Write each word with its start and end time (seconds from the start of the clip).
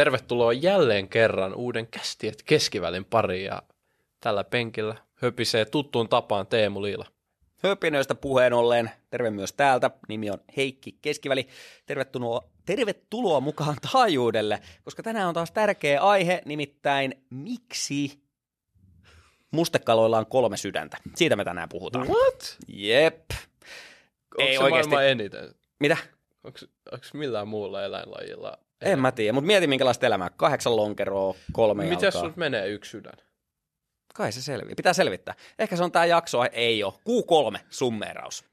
Tervetuloa 0.00 0.52
jälleen 0.52 1.08
kerran 1.08 1.54
uuden 1.54 1.86
kästiet 1.86 2.42
keskivälin 2.42 3.04
pariin 3.04 3.44
ja 3.44 3.62
tällä 4.20 4.44
penkillä 4.44 4.94
höpisee 5.14 5.64
tuttuun 5.64 6.08
tapaan 6.08 6.46
Teemu 6.46 6.82
Liila. 6.82 7.06
Höpinöistä 7.56 8.14
puheen 8.14 8.52
ollen, 8.52 8.90
terve 9.10 9.30
myös 9.30 9.52
täältä. 9.52 9.90
Nimi 10.08 10.30
on 10.30 10.38
Heikki 10.56 10.98
Keskiväli. 11.02 11.48
Tervetuloa, 11.86 12.44
tervetuloa 12.66 13.40
mukaan 13.40 13.76
taajuudelle, 13.92 14.60
koska 14.84 15.02
tänään 15.02 15.28
on 15.28 15.34
taas 15.34 15.50
tärkeä 15.50 16.00
aihe, 16.00 16.42
nimittäin 16.44 17.24
miksi 17.30 18.20
mustekaloilla 19.50 20.18
on 20.18 20.26
kolme 20.26 20.56
sydäntä. 20.56 20.96
Siitä 21.14 21.36
me 21.36 21.44
tänään 21.44 21.68
puhutaan. 21.68 22.08
What? 22.08 22.56
Jep. 22.68 23.30
Onko 23.30 24.38
Ei 24.38 24.56
se 24.56 24.62
oikeasti. 24.62 24.90
maailman 24.90 25.10
eniten? 25.10 25.54
Mitä? 25.80 25.96
Onko 26.44 26.58
millään 27.12 27.48
muulla 27.48 27.84
eläinlajilla? 27.84 28.58
En 28.80 28.98
mä 29.00 29.12
tiedä, 29.12 29.32
mutta 29.32 29.46
mieti 29.46 29.66
minkälaista 29.66 30.06
elämää. 30.06 30.30
Kahdeksan 30.36 30.76
lonkeroa, 30.76 31.34
kolme 31.52 31.84
Miten 31.84 32.06
jalkaa. 32.06 32.20
sul 32.20 32.30
menee 32.36 32.68
yksi 32.68 32.90
sydän? 32.90 33.12
Kai 34.14 34.32
se 34.32 34.42
selviää. 34.42 34.74
Pitää 34.76 34.92
selvittää. 34.92 35.34
Ehkä 35.58 35.76
se 35.76 35.84
on 35.84 35.92
tää 35.92 36.06
jakso, 36.06 36.38
ei 36.52 36.84
ole. 36.84 36.92
Q3 36.92 37.58
summeeraus. 37.70 38.44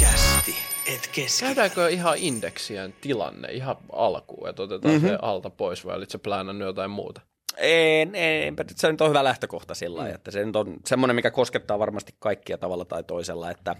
Kästi, 0.00 0.54
et 0.94 1.10
keski. 1.14 1.44
Käydäänkö 1.44 1.88
ihan 1.88 2.14
indeksien 2.18 2.94
tilanne 3.00 3.48
ihan 3.52 3.76
alkuun, 3.92 4.48
että 4.48 4.62
otetaan 4.62 4.94
Mhm. 4.94 5.02
mm-hmm. 5.04 5.16
se 5.16 5.18
alta 5.22 5.50
pois 5.50 5.84
vai 5.84 5.96
olitko 5.96 6.18
plänännyt 6.18 6.66
jotain 6.66 6.90
muuta? 6.90 7.20
En, 7.56 8.14
en, 8.14 8.54
se 8.76 8.90
nyt 8.92 9.00
on 9.00 9.08
hyvä 9.08 9.24
lähtökohta 9.24 9.74
sillä 9.74 9.96
Mm. 9.96 10.00
lailla, 10.00 10.14
että 10.14 10.30
se 10.30 10.44
nyt 10.44 10.56
on 10.56 10.76
semmoinen, 10.86 11.14
mikä 11.16 11.30
koskettaa 11.30 11.78
varmasti 11.78 12.14
kaikkia 12.18 12.58
tavalla 12.58 12.84
tai 12.84 13.04
toisella, 13.04 13.50
että 13.50 13.76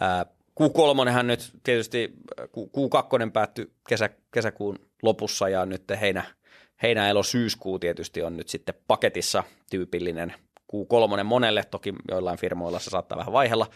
ää, 0.00 0.26
Q3 0.60 1.22
nyt 1.22 1.52
tietysti 1.62 2.12
Q- 2.40 2.70
Q2 3.26 3.30
päättyi 3.32 3.72
kesä, 3.88 4.10
kesäkuun 4.34 4.78
lopussa 5.02 5.48
ja 5.48 5.66
nyt 5.66 5.84
heinä, 6.00 6.24
heinä 6.82 7.08
elo 7.08 7.22
syyskuu 7.22 7.78
tietysti 7.78 8.22
on 8.22 8.36
nyt 8.36 8.48
sitten 8.48 8.74
paketissa 8.86 9.44
tyypillinen 9.70 10.34
Q3 10.72 11.24
monelle, 11.24 11.64
toki 11.64 11.92
joillain 12.10 12.38
firmoilla 12.38 12.78
se 12.78 12.90
saattaa 12.90 13.18
vähän 13.18 13.32
vaihella. 13.32 13.66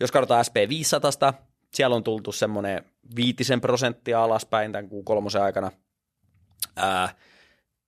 Jos 0.00 0.12
katsotaan 0.12 0.44
SP500, 0.44 1.34
siellä 1.74 1.96
on 1.96 2.04
tultu 2.04 2.32
semmoinen 2.32 2.84
viitisen 3.16 3.60
prosenttia 3.60 4.22
alaspäin 4.24 4.72
tämän 4.72 4.88
Q3 4.90 5.40
aikana. 5.42 5.70
Ää, 6.76 7.08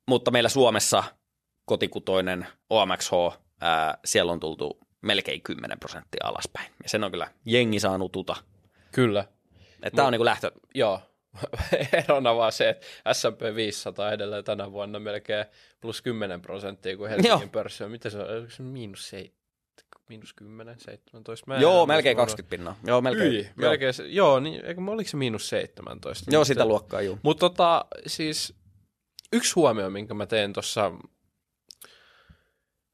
mutta 0.09 0.31
meillä 0.31 0.48
Suomessa 0.48 1.05
kotikutoinen 1.65 2.47
OMXH, 2.71 3.12
ää, 3.61 3.98
siellä 4.05 4.33
on 4.33 4.41
tultu 4.41 4.81
melkein 5.03 5.43
10 5.43 5.79
prosenttia 5.79 6.27
alaspäin. 6.27 6.73
Ja 6.83 6.89
sen 6.89 7.05
on 7.05 7.11
kyllä 7.11 7.31
jengi 7.45 7.81
saanut 7.81 8.12
tuta. 8.12 8.37
Kyllä. 8.93 9.25
Että 9.83 9.97
tämä 9.97 10.06
on 10.06 10.12
niin 10.12 10.25
lähtö. 10.25 10.53
Joo. 10.75 11.01
Erona 12.05 12.37
vaan 12.37 12.53
se, 12.53 12.69
että 12.69 12.87
S&P 13.12 13.55
500 13.55 14.12
edelleen 14.12 14.45
tänä 14.45 14.73
vuonna 14.73 14.98
melkein 14.98 15.45
plus 15.81 16.03
10 16.03 16.43
prosenttia 16.43 16.97
kuin 16.97 17.11
Helsingin 17.11 17.41
Joo. 17.41 17.48
pörssi 17.53 17.84
on. 17.84 17.91
Miten 17.91 18.11
se 18.11 18.19
on? 18.19 18.31
Oliko 18.31 18.51
se 18.51 18.62
miinus, 18.62 19.09
se, 19.09 19.33
miinus 20.09 20.33
10, 20.33 20.81
17? 20.81 21.47
Mä 21.47 21.59
Joo, 21.59 21.87
melkein 21.87 22.17
varmaan. 22.17 22.28
20 22.28 22.51
pinnaa. 22.51 22.77
Joo, 22.87 23.01
melkein. 23.01 23.33
Yi, 23.33 23.43
joo. 23.43 23.53
melkein 23.56 23.95
se, 23.95 24.06
joo, 24.06 24.41
niin, 24.41 24.65
eikö, 24.65 24.81
oliko 24.87 25.11
se 25.11 25.17
miinus 25.17 25.48
17? 25.48 26.31
joo, 26.31 26.45
sitä 26.45 26.65
luokkaa, 26.65 27.01
joo. 27.01 27.19
Mutta 27.23 27.41
tota, 27.41 27.84
siis 28.06 28.55
yksi 29.33 29.55
huomio, 29.55 29.91
minkä 29.91 30.15
mä 30.15 30.27
teen 30.27 30.53
tuossa, 30.53 30.93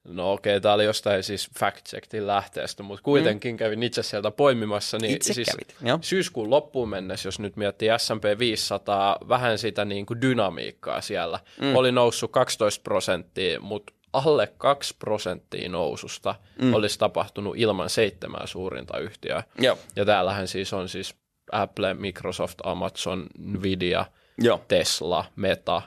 no 0.09 0.33
okei, 0.33 0.61
tää 0.61 0.75
oli 0.75 0.85
jostain 0.85 1.23
siis 1.23 1.51
fact 1.59 1.87
checkin 1.89 2.27
lähteestä, 2.27 2.83
mutta 2.83 3.03
kuitenkin 3.03 3.55
mm. 3.55 3.57
kävin 3.57 3.83
itse 3.83 4.03
sieltä 4.03 4.31
poimimassa. 4.31 4.99
Niin 4.99 5.17
Itse 5.17 5.33
siis 5.35 5.49
kävit, 5.51 5.77
joo. 5.83 5.99
Syyskuun 6.03 6.51
loppuun 6.51 6.89
mennessä, 6.89 7.27
jos 7.27 7.39
nyt 7.39 7.57
miettii 7.57 7.89
S&P 7.99 8.39
500, 8.39 9.19
vähän 9.29 9.59
sitä 9.59 9.85
niin 9.85 10.07
kuin 10.07 10.21
dynamiikkaa 10.21 11.01
siellä, 11.01 11.41
mm. 11.61 11.77
oli 11.77 11.93
noussut 11.93 12.33
12 12.33 12.83
prosenttia, 12.83 13.61
mutta 13.61 13.93
alle 14.13 14.53
2 14.59 14.95
prosenttia 14.99 15.69
noususta 15.69 16.35
mm. 16.63 16.75
olisi 16.75 16.99
tapahtunut 16.99 17.57
ilman 17.57 17.91
seitsemää 17.91 18.47
suurinta 18.47 18.99
yhtiöä. 18.99 19.43
Joo, 19.59 19.79
Ja 19.97 20.05
täällähän 20.05 20.49
siis 20.49 20.73
on 20.73 20.89
siis 20.89 21.15
Apple, 21.53 21.95
Microsoft, 21.95 22.59
Amazon, 22.65 23.27
Nvidia, 23.39 24.05
joo. 24.39 24.65
Tesla, 24.69 25.25
Meta, 25.37 25.83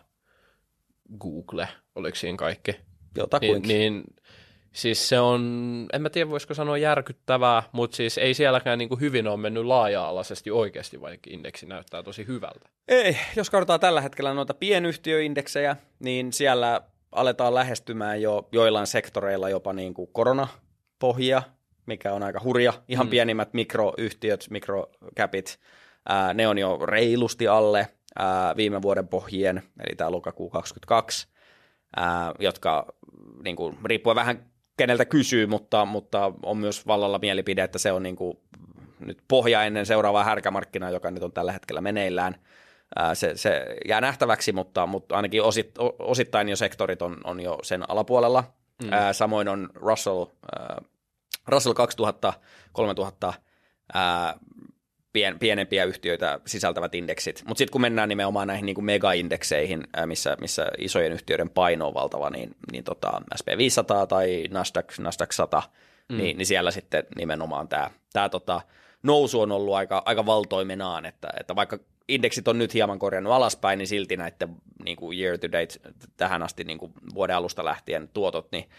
Google, 1.20 1.68
oliko 1.96 2.16
siinä 2.16 2.38
kaikki? 2.38 2.89
Niin, 3.16 3.22
Jotakuinkin. 3.22 3.68
niin 3.68 4.04
siis 4.72 5.10
se 5.10 5.20
on, 5.20 5.42
en 5.94 6.02
mä 6.02 6.10
tiedä 6.10 6.30
voisiko 6.30 6.54
sanoa 6.54 6.78
järkyttävää, 6.78 7.64
mutta 7.72 7.98
siis 7.98 8.18
ei 8.18 8.34
sielläkään 8.34 8.80
niin 8.80 8.90
kuin 8.90 9.02
hyvin 9.02 9.28
ole 9.28 9.38
mennyt 9.38 9.66
laaja-alaisesti 9.66 10.52
oikeasti, 10.52 11.02
vaikka 11.02 11.30
indeksi 11.34 11.66
näyttää 11.66 12.04
tosi 12.04 12.28
hyvältä. 12.28 12.70
Ei, 12.88 13.18
jos 13.36 13.50
katsotaan 13.50 13.80
tällä 13.80 14.02
hetkellä 14.02 14.34
noita 14.34 14.54
pienyhtiöindeksejä, 14.54 15.76
niin 16.00 16.34
siellä 16.34 16.82
aletaan 17.12 17.56
lähestymään 17.56 18.22
jo 18.22 18.50
joillain 18.52 18.88
sektoreilla 18.88 19.50
jopa 19.50 19.74
niin 19.74 19.94
kuin 19.94 20.10
koronapohjia, 20.14 21.42
mikä 21.86 22.14
on 22.14 22.24
aika 22.24 22.42
hurja. 22.44 22.74
Ihan 22.88 23.06
mm. 23.06 23.10
pienimmät 23.10 23.54
mikroyhtiöt, 23.54 24.46
mikrocapit, 24.50 25.60
ää, 26.10 26.34
ne 26.34 26.48
on 26.48 26.58
jo 26.58 26.80
reilusti 26.86 27.48
alle 27.48 27.88
ää, 28.20 28.56
viime 28.56 28.82
vuoden 28.82 29.08
pohjien, 29.08 29.58
eli 29.58 29.96
tämä 29.96 30.12
lokakuu 30.12 30.50
22, 30.50 31.28
ää, 31.96 32.34
jotka 32.40 32.94
niin 33.44 33.56
kuin, 33.56 33.78
riippuen 33.86 34.16
vähän 34.16 34.46
keneltä 34.78 35.06
kysyy, 35.06 35.48
mutta, 35.48 35.86
mutta 35.86 36.32
on 36.44 36.58
myös 36.58 36.88
vallalla 36.88 37.20
mielipide, 37.20 37.64
että 37.64 37.80
se 37.80 37.92
on 37.92 38.04
niin 38.04 38.16
kuin, 38.16 38.38
nyt 39.00 39.24
pohja 39.28 39.64
ennen 39.64 39.86
seuraavaa 39.86 40.24
härkämarkkinaa, 40.24 40.90
joka 40.90 41.12
nyt 41.12 41.24
on 41.24 41.32
tällä 41.32 41.52
hetkellä 41.52 41.82
meneillään. 41.82 42.36
Ää, 42.96 43.16
Se, 43.16 43.32
se 43.36 43.76
jää 43.88 44.02
nähtäväksi, 44.02 44.52
mutta, 44.52 44.86
mutta 44.86 45.16
ainakin 45.16 45.44
osit, 45.44 45.72
osittain 46.00 46.50
jo 46.50 46.56
sektorit 46.56 47.02
on, 47.02 47.18
on 47.24 47.40
jo 47.40 47.58
sen 47.64 47.90
alapuolella. 47.90 48.44
Mm. 48.84 48.94
Ää, 48.94 49.14
samoin 49.14 49.48
on 49.48 49.70
Russell, 49.76 50.26
ää, 50.60 50.82
Russell 51.48 51.74
2000, 51.74 52.34
3000 52.72 53.34
ää, 53.94 54.38
pien, 55.14 55.40
pienempiä 55.40 55.84
yhtiöitä 55.84 56.40
sisältävät 56.46 56.96
indeksit. 56.96 57.44
Mutta 57.48 57.58
sitten 57.58 57.72
kun 57.72 57.82
mennään 57.82 58.10
nimenomaan 58.10 58.48
näihin 58.48 58.66
niin 58.66 58.76
kuin 58.76 58.86
megaindekseihin, 58.86 59.84
missä, 60.06 60.38
missä 60.42 60.68
isojen 60.78 61.12
yhtiöiden 61.12 61.50
paino 61.50 61.88
on 61.88 61.94
valtava, 61.94 62.30
niin, 62.30 62.56
niin 62.72 62.84
tota 62.84 63.22
SP500 63.36 64.08
tai 64.08 64.44
Nasdaq, 64.52 65.00
Nasdaq 65.00 65.32
100, 65.32 65.64
mm. 66.10 66.18
niin, 66.18 66.38
niin 66.38 66.46
siellä 66.46 66.72
sitten 66.72 67.04
nimenomaan 67.18 67.68
tämä 67.68 67.92
tää 68.14 68.30
tota, 68.30 68.62
nousu 69.04 69.42
on 69.42 69.52
ollut 69.52 69.76
aika, 69.76 70.04
aika 70.06 70.26
valtoimenaan, 70.26 71.06
että, 71.06 71.28
että 71.40 71.56
vaikka 71.56 71.80
indeksit 72.08 72.48
on 72.48 72.58
nyt 72.58 72.74
hieman 72.74 73.00
korjannut 73.00 73.34
alaspäin, 73.34 73.78
niin 73.78 73.88
silti 73.88 74.18
näiden 74.18 74.56
niin 74.84 74.98
kuin 74.98 75.20
year 75.20 75.38
to 75.38 75.52
date 75.52 75.80
tähän 76.18 76.44
asti 76.44 76.64
niin 76.64 76.78
kuin 76.78 76.94
vuoden 77.14 77.36
alusta 77.36 77.66
lähtien 77.66 78.10
tuotot, 78.14 78.52
niin 78.52 78.70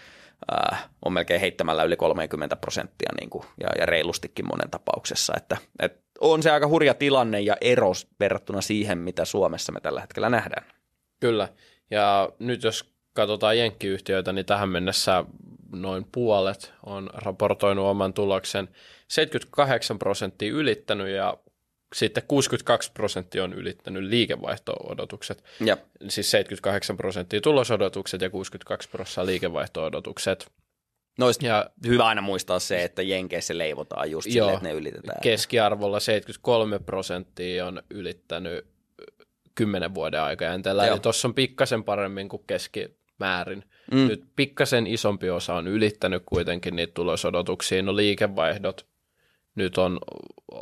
äh, 0.52 0.88
on 1.04 1.12
melkein 1.12 1.40
heittämällä 1.40 1.84
yli 1.84 1.96
30 1.96 2.56
prosenttia 2.56 3.12
niin 3.20 3.30
kuin, 3.30 3.44
ja, 3.60 3.68
ja 3.78 3.86
reilustikin 3.86 4.46
monen 4.46 4.70
tapauksessa. 4.70 5.32
Että, 5.36 5.56
et 5.78 6.00
on 6.20 6.42
se 6.42 6.50
aika 6.50 6.68
hurja 6.68 6.94
tilanne 6.94 7.40
ja 7.40 7.56
ero 7.60 7.92
verrattuna 8.20 8.60
siihen, 8.60 8.98
mitä 8.98 9.24
Suomessa 9.24 9.72
me 9.72 9.80
tällä 9.80 10.00
hetkellä 10.00 10.30
nähdään. 10.30 10.66
Kyllä, 11.20 11.48
ja 11.90 12.32
nyt 12.38 12.62
jos 12.62 12.94
katsotaan 13.12 13.58
jenkkiyhtiöitä, 13.58 14.32
niin 14.32 14.46
tähän 14.46 14.68
mennessä 14.68 15.24
noin 15.72 16.06
puolet 16.12 16.72
on 16.86 17.10
raportoinut 17.14 17.86
oman 17.86 18.12
tuloksen. 18.12 18.68
78 19.08 19.98
prosenttia 19.98 20.52
ylittänyt 20.52 21.08
ja 21.08 21.36
sitten 21.94 22.22
62 22.28 22.92
prosenttia 22.92 23.44
on 23.44 23.52
ylittänyt 23.52 24.02
liikevaihto-odotukset. 24.02 25.44
Ja, 25.64 25.76
Siis 26.08 26.30
78 26.30 26.96
prosenttia 26.96 27.40
tulosodotukset 27.40 28.20
ja 28.20 28.30
62 28.30 28.88
prosenttia 28.88 29.26
liikevaihto-odotukset. 29.26 30.50
noista 31.18 31.46
Ja 31.46 31.70
hyvä 31.86 32.04
aina 32.06 32.20
muistaa 32.20 32.58
se, 32.58 32.84
että 32.84 33.02
Jenkeissä 33.02 33.58
leivotaan 33.58 34.10
just 34.10 34.30
silleen, 34.30 34.54
että 34.56 34.68
ne 34.68 34.74
ylitetään. 34.74 35.20
keskiarvolla 35.22 36.00
73 36.00 36.78
prosenttia 36.78 37.66
on 37.66 37.82
ylittänyt 37.90 38.66
10 39.54 39.94
vuoden 39.94 40.22
aikajänteellä. 40.22 40.86
Joo. 40.86 40.92
Eli 40.94 41.00
tuossa 41.00 41.28
on 41.28 41.34
pikkasen 41.34 41.84
paremmin 41.84 42.28
kuin 42.28 42.42
keskimäärin. 42.46 43.64
Mm. 43.92 44.08
Nyt 44.08 44.24
pikkasen 44.36 44.86
isompi 44.86 45.30
osa 45.30 45.54
on 45.54 45.68
ylittänyt 45.68 46.22
kuitenkin 46.26 46.76
niitä 46.76 46.94
tulosodotuksia. 46.94 47.82
No 47.82 47.96
liikevaihdot 47.96 48.86
nyt 49.60 49.78
on 49.78 49.98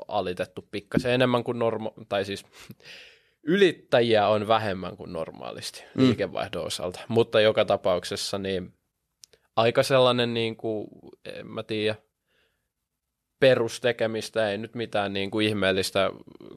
alitettu 0.09 0.69
pikkasen 0.71 1.13
enemmän 1.13 1.45
kuin 1.45 1.59
norma- 1.59 1.93
tai 2.09 2.25
siis 2.25 2.45
ylittäjiä 3.43 4.29
on 4.29 4.49
vähemmän 4.49 4.97
kuin 4.97 5.13
normaalisti 5.13 5.85
Mm. 5.95 6.05
liikevaihdon 6.07 6.65
osalta. 6.67 7.01
Mutta 7.09 7.41
joka 7.41 7.65
tapauksessa 7.65 8.39
niin 8.39 8.73
aika 9.57 9.83
sellainen, 9.83 10.35
niin 10.35 10.57
kuin, 10.57 10.89
en 11.25 11.47
mä 11.47 11.63
tiedä, 11.63 11.95
perustekemistä, 13.41 14.51
ei 14.51 14.59
nyt 14.59 14.75
mitään 14.75 15.13
niin 15.13 15.31
kuin 15.31 15.47
ihmeellistä. 15.47 16.11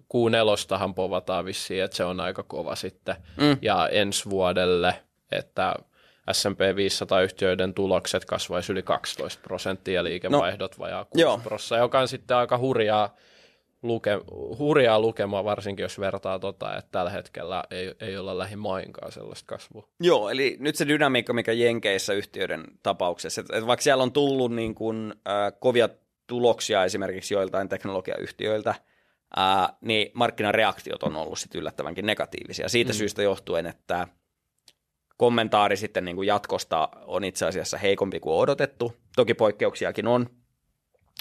Kuun 0.07 0.35
elostahan 0.35 0.93
povataan 0.93 1.45
vissiin, 1.45 1.83
että 1.83 1.97
se 1.97 2.03
on 2.03 2.19
aika 2.19 2.43
kova 2.43 2.75
sitten. 2.75 3.15
Mm. 3.37 3.57
Ja 3.61 3.89
ensi 3.89 4.29
vuodelle, 4.29 4.95
että 5.31 5.75
S&P 6.31 6.59
500-yhtiöiden 6.59 7.73
tulokset 7.73 8.25
kasvaisi 8.25 8.71
yli 8.71 8.83
12 8.83 9.41
prosenttia 9.43 9.93
ja 9.93 10.03
liikevaihdot 10.03 10.77
no, 10.77 10.83
vajaa 10.83 11.05
6 11.05 11.21
joo. 11.21 11.37
prosenttia, 11.37 11.77
joka 11.77 11.99
on 11.99 12.07
sitten 12.07 12.37
aika 12.37 12.57
hurjaa 12.57 13.15
luke, 13.81 14.11
hurjaa 14.57 14.99
lukemaa, 14.99 15.43
varsinkin 15.43 15.83
jos 15.83 15.99
vertaa 15.99 16.39
tota, 16.39 16.77
että 16.77 16.91
tällä 16.91 17.11
hetkellä 17.11 17.63
ei, 17.71 17.95
ei 17.99 18.17
olla 18.17 18.37
lähimainkaan 18.37 19.11
sellaista 19.11 19.45
kasvua. 19.47 19.87
Joo, 19.99 20.29
eli 20.29 20.57
nyt 20.59 20.75
se 20.75 20.87
dynamiikka, 20.87 21.33
mikä 21.33 21.51
Jenkeissä 21.51 22.13
yhtiöiden 22.13 22.63
tapauksessa, 22.83 23.41
että, 23.41 23.55
että 23.55 23.67
vaikka 23.67 23.83
siellä 23.83 24.03
on 24.03 24.11
tullut 24.11 24.55
niin 24.55 24.75
kuin, 24.75 25.13
äh, 25.27 25.53
kovia 25.59 25.89
tuloksia 26.27 26.83
esimerkiksi 26.83 27.33
joiltain 27.33 27.69
teknologiayhtiöiltä, 27.69 28.75
äh, 29.37 29.69
niin 29.81 30.11
markkinareaktiot 30.13 31.03
on 31.03 31.15
ollut 31.15 31.39
sitten 31.39 31.59
yllättävänkin 31.59 32.05
negatiivisia. 32.05 32.69
Siitä 32.69 32.91
mm. 32.91 32.95
syystä 32.95 33.23
johtuen, 33.23 33.65
että 33.65 34.07
kommentaari 35.21 35.77
sitten 35.77 36.05
niin 36.05 36.15
kuin 36.15 36.27
jatkosta 36.27 36.89
on 37.05 37.23
itse 37.23 37.45
asiassa 37.45 37.77
heikompi 37.77 38.19
kuin 38.19 38.35
odotettu. 38.35 38.93
Toki 39.15 39.33
poikkeuksiakin 39.33 40.07
on, 40.07 40.29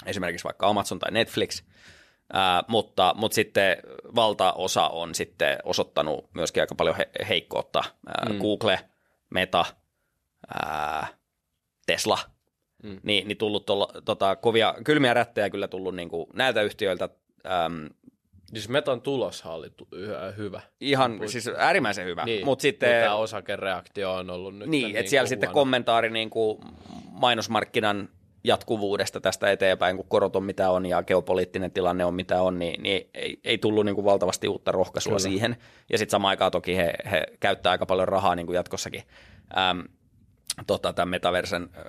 esimerkiksi 0.05 0.43
vaikka 0.43 0.67
Amazon 0.67 0.99
tai 0.99 1.11
Netflix, 1.11 1.63
ää, 2.33 2.63
mutta, 2.67 3.13
mutta 3.17 3.35
sitten 3.35 3.77
valtaosa 4.15 4.87
on 4.87 5.15
sitten 5.15 5.57
osoittanut 5.63 6.33
myöskin 6.33 6.63
aika 6.63 6.75
paljon 6.75 6.95
he, 6.95 7.09
heikkoutta. 7.29 7.83
Ää, 8.07 8.29
mm. 8.29 8.39
Google, 8.39 8.79
Meta, 9.29 9.65
ää, 10.63 11.07
Tesla, 11.85 12.19
mm. 12.83 12.99
niin, 13.03 13.27
niin 13.27 13.37
tullut 13.37 13.65
tolla, 13.65 13.87
tota, 14.05 14.35
kovia, 14.35 14.75
kylmiä 14.83 15.13
rättejä 15.13 15.49
kyllä 15.49 15.67
tullut 15.67 15.95
niin 15.95 16.09
kuin 16.09 16.27
näiltä 16.33 16.61
yhtiöiltä. 16.61 17.09
Äm, 17.45 17.89
Siis 18.53 18.69
Metan 18.69 19.01
tulos 19.01 19.45
oli 19.45 19.71
hyvä. 20.37 20.61
Ihan, 20.81 21.19
Puh- 21.23 21.27
siis 21.27 21.49
äärimmäisen 21.57 22.05
hyvä. 22.05 22.25
Niin, 22.25 22.45
mutta 22.45 22.61
sitten... 22.61 23.03
Tämä 23.03 23.15
osakereaktio 23.15 24.13
on 24.13 24.29
ollut 24.29 24.55
nyt 24.55 24.69
Niin, 24.69 24.87
niin 24.87 24.95
että 24.95 25.09
siellä 25.09 25.21
huono. 25.23 25.29
sitten 25.29 25.49
kommentaari 25.49 26.09
niin 26.09 26.29
kuin 26.29 26.61
mainosmarkkinan 27.11 28.09
jatkuvuudesta 28.43 29.21
tästä 29.21 29.51
eteenpäin, 29.51 29.95
kun 29.97 30.05
korot 30.09 30.35
on 30.35 30.43
mitä 30.43 30.71
on 30.71 30.85
ja 30.85 31.03
geopoliittinen 31.03 31.71
tilanne 31.71 32.05
on 32.05 32.13
mitä 32.13 32.41
on, 32.41 32.59
niin, 32.59 32.83
niin 32.83 33.09
ei, 33.13 33.39
ei 33.43 33.57
tullut 33.57 33.85
niin 33.85 33.95
kuin 33.95 34.05
valtavasti 34.05 34.47
uutta 34.47 34.71
rohkaisua 34.71 35.09
Kyllä. 35.09 35.19
siihen. 35.19 35.57
Ja 35.89 35.97
sitten 35.97 36.11
samaan 36.11 36.29
aikaan 36.29 36.51
toki 36.51 36.77
he, 36.77 36.93
he 37.11 37.23
käyttää 37.39 37.71
aika 37.71 37.85
paljon 37.85 38.07
rahaa 38.07 38.35
niin 38.35 38.45
kuin 38.45 38.55
jatkossakin 38.55 39.03
äm, 39.57 39.83
tota, 40.67 40.93
tämän 40.93 41.09
metaversen 41.09 41.63
äh, 41.63 41.81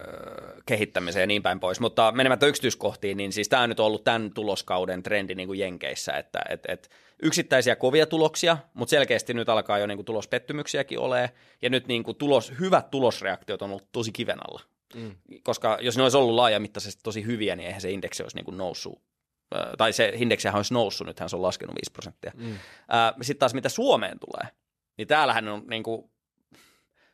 kehittämiseen 0.67 1.23
ja 1.23 1.27
niin 1.27 1.43
päin 1.43 1.61
pois. 1.61 1.81
Mutta 1.81 2.13
menemättä 2.13 2.47
yksityiskohtiin, 2.47 3.17
niin 3.17 3.33
siis 3.33 3.49
tämä 3.49 3.63
on 3.63 3.69
nyt 3.69 3.81
ollut 3.81 4.05
tämän 4.05 4.31
tuloskauden 4.35 5.03
trendi 5.03 5.35
niin 5.35 5.47
kuin 5.47 5.59
Jenkeissä, 5.59 6.13
että 6.13 6.41
et, 6.49 6.61
et 6.69 6.91
yksittäisiä 7.23 7.77
kovia 7.77 8.07
tuloksia, 8.07 8.59
mutta 8.75 8.91
selkeästi 8.91 9.35
nyt 9.35 9.49
alkaa 9.49 9.79
jo 9.79 9.87
niin 9.87 9.99
kuin 9.99 10.07
tulospettymyksiäkin 10.07 10.99
olemaan, 10.99 11.29
ja 11.63 11.71
nyt 11.71 11.87
niin 11.87 12.03
kuin 12.03 12.17
tulos, 12.17 12.53
hyvät 12.61 12.91
tulosreaktiot 12.91 13.63
on 13.63 13.71
ollut 13.71 13.93
tosi 13.93 14.13
kiven 14.13 14.39
alla. 14.49 14.61
Mm. 14.95 15.15
Koska 15.43 15.79
jos 15.81 15.97
ne 15.97 16.03
olisi 16.03 16.17
ollut 16.17 16.35
laajamittaisesti 16.35 17.01
tosi 17.03 17.25
hyviä, 17.25 17.57
niin 17.57 17.67
eihän 17.67 17.81
se 17.81 17.91
indeksi 17.91 18.23
olisi 18.23 18.37
niin 18.37 18.45
kuin 18.45 18.57
noussut 18.57 19.03
tai 19.79 19.93
se 19.93 20.13
indeksihän 20.15 20.57
olisi 20.57 20.75
noussut, 20.75 21.07
nythän 21.07 21.29
se 21.29 21.37
on 21.37 21.43
laskenut 21.43 21.75
5 21.75 21.93
prosenttia. 21.93 22.33
Mm. 22.35 22.59
Sitten 23.21 23.39
taas 23.39 23.55
mitä 23.55 23.69
Suomeen 23.69 24.19
tulee, 24.19 24.53
niin 24.97 25.09
täällähän 25.09 25.49
on 25.49 25.63
niin 25.71 25.83
kuin, 25.83 26.11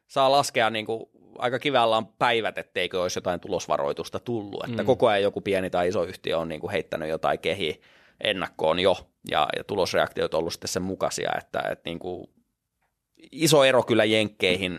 saa 0.07 0.31
laskea 0.31 0.71
niin 0.71 0.87
kuin, 0.87 1.07
aika 1.39 1.59
kiväällä 1.59 1.97
on 1.97 2.07
päivät, 2.07 2.59
etteikö 2.59 3.03
olisi 3.03 3.19
jotain 3.19 3.41
tulosvaroitusta 3.41 4.21
tullut, 4.21 4.65
että 4.65 4.83
mm. 4.83 4.87
koko 4.87 5.09
ajan 5.09 5.23
joku 5.23 5.41
pieni 5.41 5.71
tai 5.71 5.89
iso 5.89 6.05
yhtiö 6.05 6.39
on 6.39 6.49
niin 6.49 6.61
kuin 6.61 6.71
heittänyt 6.71 7.09
jotain 7.09 7.39
kehiä 7.39 7.75
ennakkoon 8.25 8.79
jo, 8.79 8.97
ja, 9.31 9.49
ja 9.57 9.65
tulosreaktiot 9.65 10.35
on 10.35 10.39
ollut 10.39 10.53
sitten 10.53 10.69
sen 10.69 10.83
mukaisia, 10.83 11.31
että, 11.39 11.61
että 11.61 11.91
niin 11.91 11.99
kuin 11.99 12.31
iso 13.33 13.65
ero 13.65 13.83
kyllä 13.83 14.05
jenkkeihin, 14.05 14.79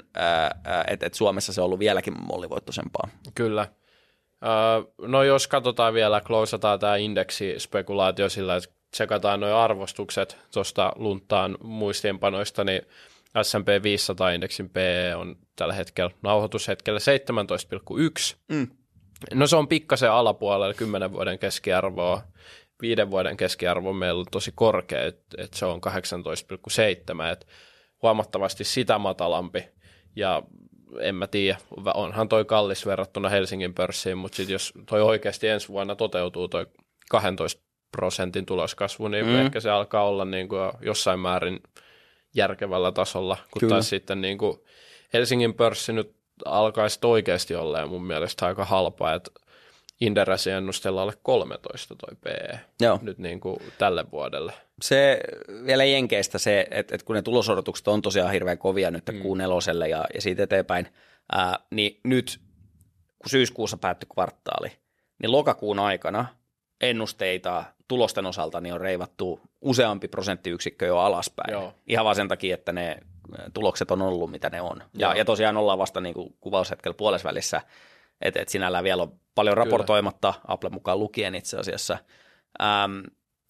että 0.88 1.06
et 1.06 1.14
Suomessa 1.14 1.54
se 1.54 1.62
on 1.62 1.66
ollut 1.66 1.80
vieläkin 1.80 2.14
mollivoittoisempaa. 2.22 3.10
Kyllä. 3.36 3.68
No 5.02 5.24
jos 5.24 5.48
katsotaan 5.48 5.94
vielä, 5.94 6.22
klousataan 6.22 6.80
tämä 6.80 6.96
indeksispekulaatio 6.96 8.30
sillä, 8.30 8.56
että 8.56 8.70
tsekataan 8.92 9.40
nuo 9.40 9.56
arvostukset 9.56 10.38
tuosta 10.54 10.94
luntaan 10.96 11.58
muistiinpanoista, 11.64 12.64
niin 12.64 12.82
S&P 13.44 13.68
500-indeksin 13.68 14.70
PE 14.70 15.16
on 15.16 15.36
tällä 15.56 15.74
hetkellä 15.74 16.12
nauhoitushetkellä 16.22 17.00
17,1. 17.00 18.36
Mm. 18.48 18.68
No 19.34 19.48
se 19.48 19.56
on 19.56 19.68
pikkasen 19.68 20.12
alapuolella 20.12 20.74
10 20.74 21.12
vuoden 21.12 21.40
keskiarvoa. 21.40 22.22
Viiden 22.82 23.12
vuoden 23.12 23.38
keskiarvo 23.38 23.94
meillä 23.94 24.20
on 24.20 24.26
tosi 24.32 24.52
korkea, 24.56 25.04
että 25.04 25.44
et 25.44 25.54
se 25.54 25.66
on 25.66 25.82
18,7, 25.88 27.32
että 27.32 27.46
huomattavasti 28.02 28.64
sitä 28.64 28.98
matalampi. 28.98 29.68
Ja 30.16 30.44
en 31.00 31.16
mä 31.16 31.28
tiedä, 31.28 31.58
onhan 31.94 32.30
toi 32.30 32.46
kallis 32.46 32.86
verrattuna 32.86 33.30
Helsingin 33.30 33.74
pörssiin, 33.74 34.18
mutta 34.18 34.36
sitten 34.36 34.54
jos 34.54 34.74
toi 34.86 35.02
oikeasti 35.02 35.48
ensi 35.48 35.68
vuonna 35.68 35.96
toteutuu 35.96 36.48
toi 36.48 36.66
12 37.10 37.62
prosentin 37.92 38.46
tuloskasvu, 38.46 39.08
niin 39.08 39.26
mm. 39.26 39.36
ehkä 39.36 39.60
se 39.60 39.70
alkaa 39.70 40.08
olla 40.08 40.26
niin 40.26 40.50
kuin 40.50 40.72
jossain 40.82 41.20
määrin 41.20 41.60
järkevällä 42.36 42.92
tasolla, 42.92 43.38
kun 43.52 43.60
Kyllä. 43.60 43.72
taas 43.72 43.90
sitten 43.90 44.22
niin 44.22 44.38
kuin 44.38 44.60
Helsingin 45.14 45.54
pörssi 45.54 45.94
nyt 45.94 46.16
alkaisi 46.46 47.00
oikeasti 47.04 47.56
olla 47.56 47.88
mun 47.88 48.04
mielestä 48.06 48.46
aika 48.46 48.66
halpa, 48.66 49.14
että 49.14 49.32
Inderesin 50.02 50.54
ennusteella 50.54 51.02
alle 51.02 51.14
13 51.24 51.96
toi 51.96 52.16
PE 52.24 52.60
Joo. 52.82 53.00
nyt 53.02 53.18
niin 53.18 53.40
kuin 53.40 53.60
tälle 53.78 54.12
vuodelle. 54.12 54.54
Se 54.82 55.20
vielä 55.66 55.84
Jenkeistä 55.84 56.38
se, 56.38 56.68
että, 56.72 56.96
että 56.96 57.06
kun 57.06 57.16
ne 57.16 57.22
tulosodotukset 57.22 57.88
on 57.88 58.02
tosiaan 58.02 58.32
hirveän 58.32 58.58
kovia 58.58 58.92
nyt 58.92 59.04
mm. 59.12 59.22
kuun 59.22 59.38
neloselle 59.38 59.90
ja, 59.90 60.06
ja 60.14 60.22
siitä 60.22 60.44
eteenpäin, 60.44 60.88
ää, 61.32 61.60
niin 61.72 62.00
nyt 62.04 62.40
kun 63.20 63.30
syyskuussa 63.30 63.78
päättyi 63.78 64.08
kvartaali, 64.14 64.72
niin 65.22 65.32
lokakuun 65.32 65.80
aikana 65.80 66.26
ennusteita 66.82 67.64
tulosten 67.90 68.26
osalta 68.26 68.62
niin 68.62 68.74
on 68.74 68.82
reivattu 68.82 69.40
useampi 69.62 70.08
prosenttiyksikkö 70.08 70.86
jo 70.86 70.98
alaspäin. 70.98 71.52
Joo. 71.52 71.74
Ihan 71.88 72.06
vaan 72.06 72.16
sen 72.16 72.28
takia, 72.28 72.54
että 72.54 72.72
ne 72.72 72.98
tulokset 73.54 73.92
on 73.92 74.02
ollut 74.02 74.32
mitä 74.32 74.50
ne 74.50 74.62
on. 74.62 74.84
Ja, 74.98 75.16
ja 75.16 75.26
tosiaan 75.26 75.58
ollaan 75.58 75.80
vasta 75.80 76.02
niin 76.02 76.14
kuin 76.14 76.36
kuvaushetkellä 76.40 76.96
puolesvälissä, 76.96 77.62
että 78.22 78.42
et 78.42 78.50
sinällään 78.50 78.84
vielä 78.84 79.04
on 79.04 79.20
paljon 79.36 79.58
raportoimatta, 79.58 80.34
Kyllä. 80.34 80.46
Apple 80.48 80.70
mukaan 80.70 81.00
lukien 81.00 81.36
itse 81.36 81.58
asiassa, 81.58 81.98
ähm, 82.62 83.00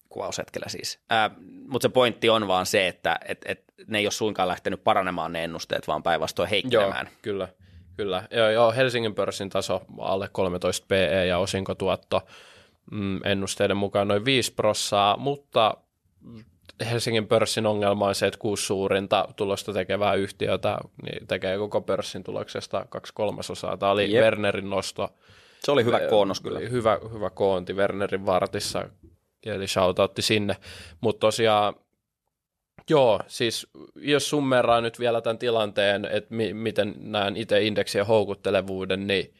kuvaushetkellä 0.08 0.68
siis. 0.68 1.00
Ähm, 1.12 1.32
Mutta 1.68 1.84
se 1.84 1.88
pointti 1.88 2.28
on 2.28 2.48
vaan 2.48 2.66
se, 2.66 2.88
että 2.88 3.18
et, 3.28 3.38
et 3.44 3.64
ne 3.86 3.98
ei 3.98 4.06
ole 4.06 4.12
suinkaan 4.12 4.48
lähtenyt 4.48 4.84
paranemaan 4.84 5.32
ne 5.32 5.44
ennusteet, 5.44 5.88
vaan 5.88 6.02
päinvastoin 6.02 6.48
heikkenemään. 6.48 7.06
Joo, 7.06 7.18
kyllä. 7.22 7.48
Kyllä. 7.96 8.28
Joo, 8.30 8.50
joo, 8.50 8.72
Helsingin 8.72 9.14
pörssin 9.14 9.50
taso 9.50 9.82
alle 9.98 10.28
13 10.32 10.86
PE 10.88 11.26
ja 11.26 11.38
osinkotuotto 11.38 12.22
mm, 12.90 13.20
ennusteiden 13.24 13.76
mukaan 13.76 14.08
noin 14.08 14.24
5 14.24 14.52
prossaa, 14.52 15.16
mutta 15.16 15.76
Helsingin 16.90 17.26
pörssin 17.26 17.66
ongelma 17.66 18.06
on 18.06 18.14
se, 18.14 18.26
että 18.26 18.38
kuusi 18.38 18.66
suurinta 18.66 19.28
tulosta 19.36 19.72
tekevää 19.72 20.14
yhtiötä 20.14 20.78
niin 21.02 21.26
tekee 21.26 21.58
koko 21.58 21.80
pörssin 21.80 22.24
tuloksesta 22.24 22.86
kaksi 22.88 23.14
kolmasosaa. 23.14 23.76
Tämä 23.76 23.92
oli 23.92 24.12
Jep. 24.12 24.22
Wernerin 24.24 24.70
nosto. 24.70 25.08
Se 25.64 25.72
oli 25.72 25.84
hyvä 25.84 26.00
koonnos 26.00 26.40
kyllä. 26.40 26.58
Hyvä, 26.58 26.98
hyvä 27.12 27.30
koonti 27.30 27.72
Wernerin 27.72 28.26
vartissa, 28.26 28.88
eli 29.46 29.66
shoutoutti 29.66 30.22
sinne. 30.22 30.56
Mutta 31.00 31.20
tosiaan, 31.20 31.74
joo, 32.90 33.20
siis 33.26 33.66
jos 33.96 34.30
summeraa 34.30 34.80
nyt 34.80 34.98
vielä 34.98 35.20
tämän 35.20 35.38
tilanteen, 35.38 36.04
että 36.04 36.34
mi- 36.34 36.54
miten 36.54 36.94
näen 36.98 37.36
itse 37.36 37.62
indeksien 37.62 38.06
houkuttelevuuden, 38.06 39.06
niin 39.06 39.34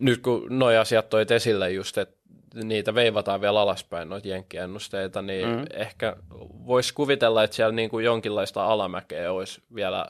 nyt 0.00 0.22
kun 0.22 0.46
nuo 0.58 0.68
asiat 0.68 1.08
toit 1.08 1.30
esille 1.30 1.70
just, 1.70 1.98
että 1.98 2.19
niitä 2.54 2.94
veivataan 2.94 3.40
vielä 3.40 3.60
alaspäin, 3.60 4.08
noita 4.08 4.28
jenkkiennusteita, 4.28 5.22
niin 5.22 5.48
mm. 5.48 5.64
ehkä 5.74 6.16
voisi 6.66 6.94
kuvitella, 6.94 7.44
että 7.44 7.56
siellä 7.56 7.74
niin 7.74 7.90
kuin 7.90 8.04
jonkinlaista 8.04 8.66
alamäkeä 8.66 9.32
olisi 9.32 9.62
vielä 9.74 10.06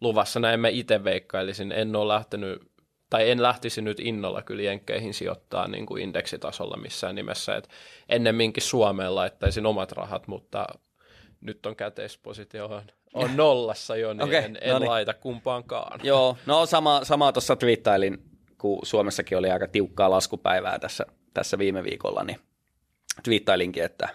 luvassa. 0.00 0.40
Näin 0.40 0.60
mä 0.60 0.68
itse 0.68 1.04
veikkailisin. 1.04 1.72
En 1.72 1.96
ole 1.96 2.14
lähtenyt, 2.14 2.62
tai 3.10 3.30
en 3.30 3.42
lähtisi 3.42 3.82
nyt 3.82 4.00
innolla 4.00 4.42
kyllä 4.42 4.62
jenkkeihin 4.62 5.14
sijoittaa 5.14 5.68
niin 5.68 5.86
kuin 5.86 6.02
indeksitasolla 6.02 6.76
missään 6.76 7.14
nimessä. 7.14 7.56
Et 7.56 7.68
ennemminkin 8.08 8.62
Suomeen 8.62 9.14
laittaisin 9.14 9.66
omat 9.66 9.92
rahat, 9.92 10.28
mutta 10.28 10.66
nyt 11.40 11.66
on 11.66 11.76
käteispositio 11.76 12.66
on, 12.66 12.82
on 13.14 13.36
nollassa 13.36 13.96
jo, 13.96 14.12
niin 14.12 14.22
okay, 14.22 14.36
en, 14.36 14.58
en 14.60 14.72
no 14.72 14.78
niin. 14.78 14.90
laita 14.90 15.14
kumpaankaan. 15.14 16.00
Joo, 16.02 16.36
no 16.46 16.66
sama, 16.66 17.00
sama 17.04 17.32
tuossa 17.32 17.56
twiittailin, 17.56 18.22
kun 18.58 18.78
Suomessakin 18.82 19.38
oli 19.38 19.50
aika 19.50 19.68
tiukkaa 19.68 20.10
laskupäivää 20.10 20.78
tässä 20.78 21.06
tässä 21.34 21.58
viime 21.58 21.84
viikolla, 21.84 22.24
niin 22.24 22.40
twiittailinkin, 23.22 23.84
että 23.84 24.08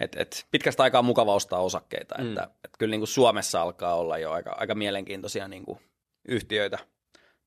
et, 0.00 0.16
et 0.16 0.46
pitkästä 0.50 0.82
aikaa 0.82 1.02
mukava 1.02 1.34
ostaa 1.34 1.60
osakkeita. 1.60 2.14
Mm. 2.18 2.28
Että, 2.28 2.50
et 2.64 2.70
kyllä 2.78 2.90
niin 2.90 3.00
kuin 3.00 3.08
Suomessa 3.08 3.62
alkaa 3.62 3.94
olla 3.94 4.18
jo 4.18 4.32
aika, 4.32 4.56
aika 4.58 4.74
mielenkiintoisia 4.74 5.48
niin 5.48 5.64
kuin 5.64 5.78
yhtiöitä 6.28 6.78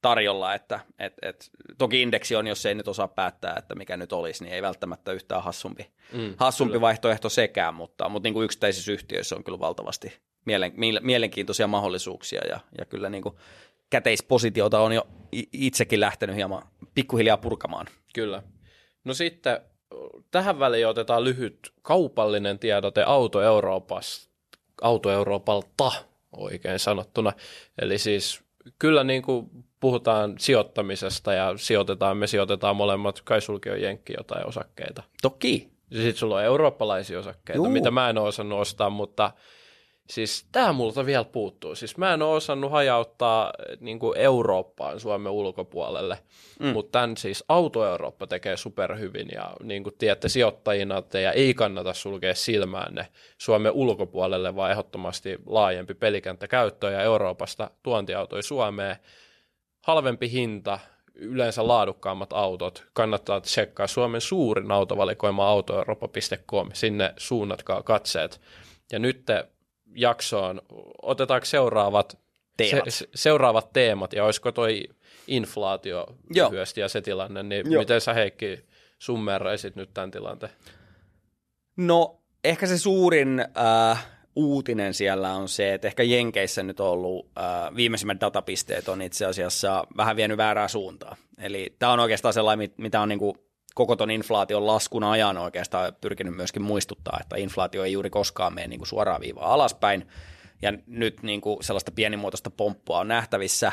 tarjolla, 0.01 0.54
että 0.54 0.80
et, 1.00 1.13
et, 1.22 1.50
toki 1.77 2.01
indeksi 2.01 2.36
on, 2.36 2.48
jos 2.48 2.65
ei 2.65 2.75
nyt 2.75 2.88
osaa 2.88 3.08
päättää, 3.08 3.56
että 3.58 3.75
mikä 3.75 3.98
nyt 3.98 4.13
olisi, 4.13 4.44
niin 4.44 4.54
ei 4.54 4.62
välttämättä 4.62 5.12
yhtään 5.12 5.44
hassumpi, 5.44 5.92
mm, 6.13 6.34
hassumpi 6.38 6.82
vaihtoehto 6.82 7.30
sekään, 7.30 7.74
mutta, 7.74 8.10
mutta 8.10 8.27
niin 8.27 8.34
kuin 8.34 8.46
yksittäisissä 8.46 8.92
yhtiöissä 8.92 9.36
on 9.36 9.44
kyllä 9.44 9.60
valtavasti 9.60 10.13
mielen, 10.46 10.74
mielenkiintoisia 11.01 11.68
mahdollisuuksia 11.68 12.42
ja, 12.50 12.60
ja 12.77 12.86
kyllä 12.86 13.10
niin 13.10 13.24
kuin 13.24 13.36
käteispositiota 13.89 14.80
on 14.80 14.94
jo 14.94 15.08
itsekin 15.51 16.00
lähtenyt 16.00 16.36
hieman 16.36 16.62
pikkuhiljaa 16.96 17.38
purkamaan. 17.38 17.88
Kyllä. 18.13 18.44
No 19.06 19.14
sitten 19.14 19.62
tähän 20.32 20.60
väliin 20.60 20.88
otetaan 20.88 21.24
lyhyt 21.24 21.60
kaupallinen 21.82 22.60
tiedote 22.60 23.04
Auto 23.04 23.42
Euroopasta, 23.42 24.30
Auto 24.82 25.12
Euroopalta 25.12 25.92
oikein 26.38 26.80
sanottuna. 26.80 27.34
Eli 27.82 27.98
siis 27.98 28.42
kyllä 28.80 29.04
niin 29.04 29.22
kuin 29.22 29.50
puhutaan 29.80 30.36
sijoittamisesta 30.40 31.34
ja 31.34 31.54
sijoitetaan, 31.58 32.18
me 32.18 32.28
sijoitetaan 32.28 32.76
molemmat, 32.76 33.22
kai 33.22 33.42
sulki 33.42 33.70
on 33.70 33.82
jenkki 33.82 34.14
jotain 34.18 34.48
osakkeita. 34.48 35.04
Toki. 35.22 35.76
Sitten 35.92 36.16
sulla 36.16 36.36
on 36.36 36.44
eurooppalaisia 36.44 37.20
osakkeita, 37.20 37.58
Juu. 37.58 37.70
mitä 37.70 37.92
mä 37.92 38.10
en 38.10 38.18
ole 38.18 38.28
osannut 38.28 38.60
ostaa, 38.60 38.90
mutta 38.90 39.32
Siis 40.10 40.46
tämä 40.52 40.74
multa 40.74 41.06
vielä 41.06 41.24
puuttuu. 41.24 41.76
Siis 41.76 41.98
mä 41.98 42.14
en 42.14 42.22
ole 42.22 42.36
osannut 42.36 42.72
hajauttaa 42.72 43.54
niin 43.80 44.00
kuin 44.00 44.18
Eurooppaan 44.18 45.00
Suomen 45.00 45.32
ulkopuolelle, 45.32 46.18
mm. 46.60 46.68
mutta 46.68 47.00
tämän 47.00 47.18
siis 47.18 47.44
Auto 47.50 47.86
Eurooppa 47.86 48.28
tekee 48.28 48.58
superhyvin 48.58 49.28
ja 49.34 49.54
niin 49.64 49.84
kuin 49.84 49.96
tiedätte 49.98 50.30
sijoittajina, 50.30 50.98
että 50.98 51.32
ei 51.32 51.54
kannata 51.54 51.94
sulkea 51.94 52.36
silmäänne 52.36 53.08
Suomen 53.38 53.72
ulkopuolelle, 53.72 54.56
vaan 54.56 54.72
ehdottomasti 54.72 55.38
laajempi 55.46 55.94
pelikenttä 55.94 56.48
käyttöön 56.48 56.94
ja 56.94 57.02
Euroopasta 57.02 57.72
tuontiautoi 57.84 58.44
Suomeen. 58.44 58.96
Halvempi 59.82 60.32
hinta, 60.32 60.80
yleensä 61.16 61.68
laadukkaammat 61.68 62.34
autot. 62.34 62.86
Kannattaa 62.94 63.42
tsekkaa 63.42 63.88
Suomen 63.88 64.22
suurin 64.22 64.72
autovalikoima 64.72 65.48
autoeurooppa.com. 65.48 66.70
Sinne 66.74 67.14
suunnatkaa 67.18 67.84
katseet. 67.84 68.42
Ja 68.92 69.00
nyt 69.00 69.26
te 69.26 69.46
jaksoon. 69.96 70.62
Otetaanko 71.02 71.46
seuraavat 71.46 72.18
teemat, 72.58 72.84
se, 72.90 73.08
seuraavat 73.16 73.74
teemat 73.74 74.14
ja 74.14 74.25
olisiko 74.25 74.52
toi 74.52 74.84
inflaatio 75.28 76.08
Joo. 76.30 76.52
lyhyesti 76.52 76.82
ja 76.82 76.90
se 76.90 77.02
tilanne, 77.02 77.44
niin 77.44 77.72
Joo. 77.72 77.82
miten 77.82 78.02
sä 78.02 78.14
Heikki 78.14 78.66
summeraisit 79.00 79.75
nyt 79.75 79.94
tämän 79.94 80.12
tilanteen? 80.12 80.52
No 81.78 82.22
ehkä 82.44 82.68
se 82.68 82.78
suurin 82.78 83.46
äh, 83.58 84.08
uutinen 84.36 84.94
siellä 84.94 85.34
on 85.34 85.50
se, 85.50 85.74
että 85.74 85.88
ehkä 85.88 86.04
Jenkeissä 86.04 86.64
nyt 86.64 86.80
on 86.80 86.88
ollut 86.88 87.30
äh, 87.38 87.75
viimeisimmät 87.75 88.22
datapisteet 88.22 88.90
on 88.90 89.02
itse 89.02 89.25
asiassa 89.25 89.88
vähän 89.98 90.16
vienyt 90.16 90.38
väärää 90.38 90.68
suuntaa. 90.68 91.16
Eli 91.38 91.75
tämä 91.80 91.92
on 91.92 92.00
oikeastaan 92.00 92.34
sellainen, 92.34 92.70
mitä 92.78 93.02
on 93.02 93.10
niinku 93.10 93.45
koko 93.75 93.96
ton 93.96 94.12
inflaation 94.12 94.67
laskun 94.67 95.03
ajan 95.03 95.38
oikeastaan 95.38 95.94
pyrkinyt 96.01 96.36
myöskin 96.36 96.62
muistuttaa, 96.62 97.17
että 97.22 97.36
inflaatio 97.36 97.84
ei 97.84 97.91
juuri 97.91 98.10
koskaan 98.10 98.53
mene 98.53 98.67
niin 98.67 98.79
kuin 98.79 98.88
suoraan 98.88 99.22
viivaa 99.22 99.53
alaspäin. 99.53 100.08
Ja 100.62 100.74
nyt 100.88 101.24
niin 101.24 101.41
kuin 101.41 101.63
sellaista 101.63 101.91
pienimuotoista 101.91 102.50
pomppua 102.50 103.00
on 103.00 103.08
nähtävissä. 103.08 103.72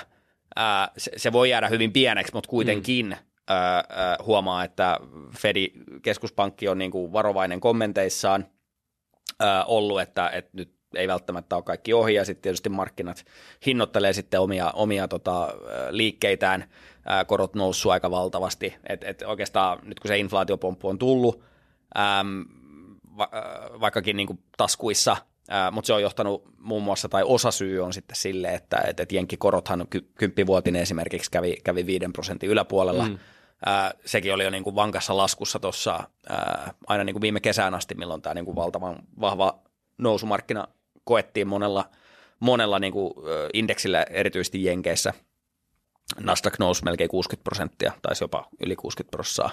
Ää, 0.56 0.90
se, 0.96 1.10
se 1.16 1.32
voi 1.32 1.50
jäädä 1.50 1.68
hyvin 1.68 1.92
pieneksi, 1.92 2.32
mutta 2.32 2.50
kuitenkin 2.50 3.06
mm. 3.06 3.16
ää, 3.48 3.84
ää, 3.88 4.16
huomaa, 4.26 4.64
että 4.64 4.98
Fedi, 5.38 5.68
keskuspankki 6.02 6.68
on 6.68 6.78
niin 6.78 6.90
kuin 6.90 7.12
varovainen 7.12 7.60
kommenteissaan 7.60 8.46
ää, 9.40 9.64
ollut, 9.64 10.00
että, 10.00 10.28
että 10.28 10.50
nyt 10.52 10.81
ei 10.94 11.08
välttämättä 11.08 11.56
ole 11.56 11.62
kaikki 11.62 11.92
ohi, 11.92 12.14
ja 12.14 12.24
sitten 12.24 12.42
tietysti 12.42 12.68
markkinat 12.68 13.24
hinnoittelee 13.66 14.12
sitten 14.12 14.40
omia, 14.40 14.70
omia 14.70 15.08
tota, 15.08 15.54
liikkeitään, 15.90 16.64
korot 17.26 17.54
noussut 17.54 17.92
aika 17.92 18.10
valtavasti, 18.10 18.74
että 18.88 19.08
et 19.08 19.22
oikeastaan 19.22 19.78
nyt 19.82 20.00
kun 20.00 20.08
se 20.08 20.18
inflaatiopomppu 20.18 20.88
on 20.88 20.98
tullut, 20.98 21.42
äm, 21.98 22.44
va, 23.18 23.28
vaikkakin 23.80 24.16
niin 24.16 24.26
kuin 24.26 24.38
taskuissa, 24.56 25.16
mutta 25.72 25.86
se 25.86 25.92
on 25.92 26.02
johtanut 26.02 26.44
muun 26.58 26.82
muassa, 26.82 27.08
tai 27.08 27.22
osa 27.26 27.50
syy 27.50 27.80
on 27.80 27.92
sitten 27.92 28.16
sille, 28.16 28.48
että 28.48 28.84
et, 28.86 29.00
et 29.00 29.12
jenkkikorothan 29.12 29.86
ky, 29.90 30.08
kymppivuotinen 30.14 30.82
esimerkiksi 30.82 31.30
kävi, 31.30 31.56
kävi 31.64 31.86
5 31.86 32.06
prosentin 32.12 32.50
yläpuolella, 32.50 33.08
mm. 33.08 33.18
Ää, 33.66 33.94
sekin 34.04 34.34
oli 34.34 34.44
jo 34.44 34.50
niin 34.50 34.64
kuin 34.64 34.76
vankassa 34.76 35.16
laskussa 35.16 35.58
tuossa 35.58 36.08
aina 36.86 37.04
niin 37.04 37.14
kuin 37.14 37.22
viime 37.22 37.40
kesään 37.40 37.74
asti, 37.74 37.94
milloin 37.94 38.22
tämä 38.22 38.34
niin 38.34 38.44
kuin 38.44 38.56
valtavan 38.56 38.96
vahva 39.20 39.58
nousumarkkina 39.98 40.68
koettiin 41.04 41.48
monella, 41.48 41.90
monella 42.40 42.78
niin 42.78 42.92
kuin 42.92 43.14
indeksillä, 43.52 44.06
erityisesti 44.10 44.64
Jenkeissä. 44.64 45.12
Nasdaq 46.20 46.54
nousi 46.58 46.84
melkein 46.84 47.10
60 47.10 47.44
prosenttia, 47.44 47.92
taisi 48.02 48.24
jopa 48.24 48.48
yli 48.60 48.76
60 48.76 49.10
prosenttia 49.10 49.50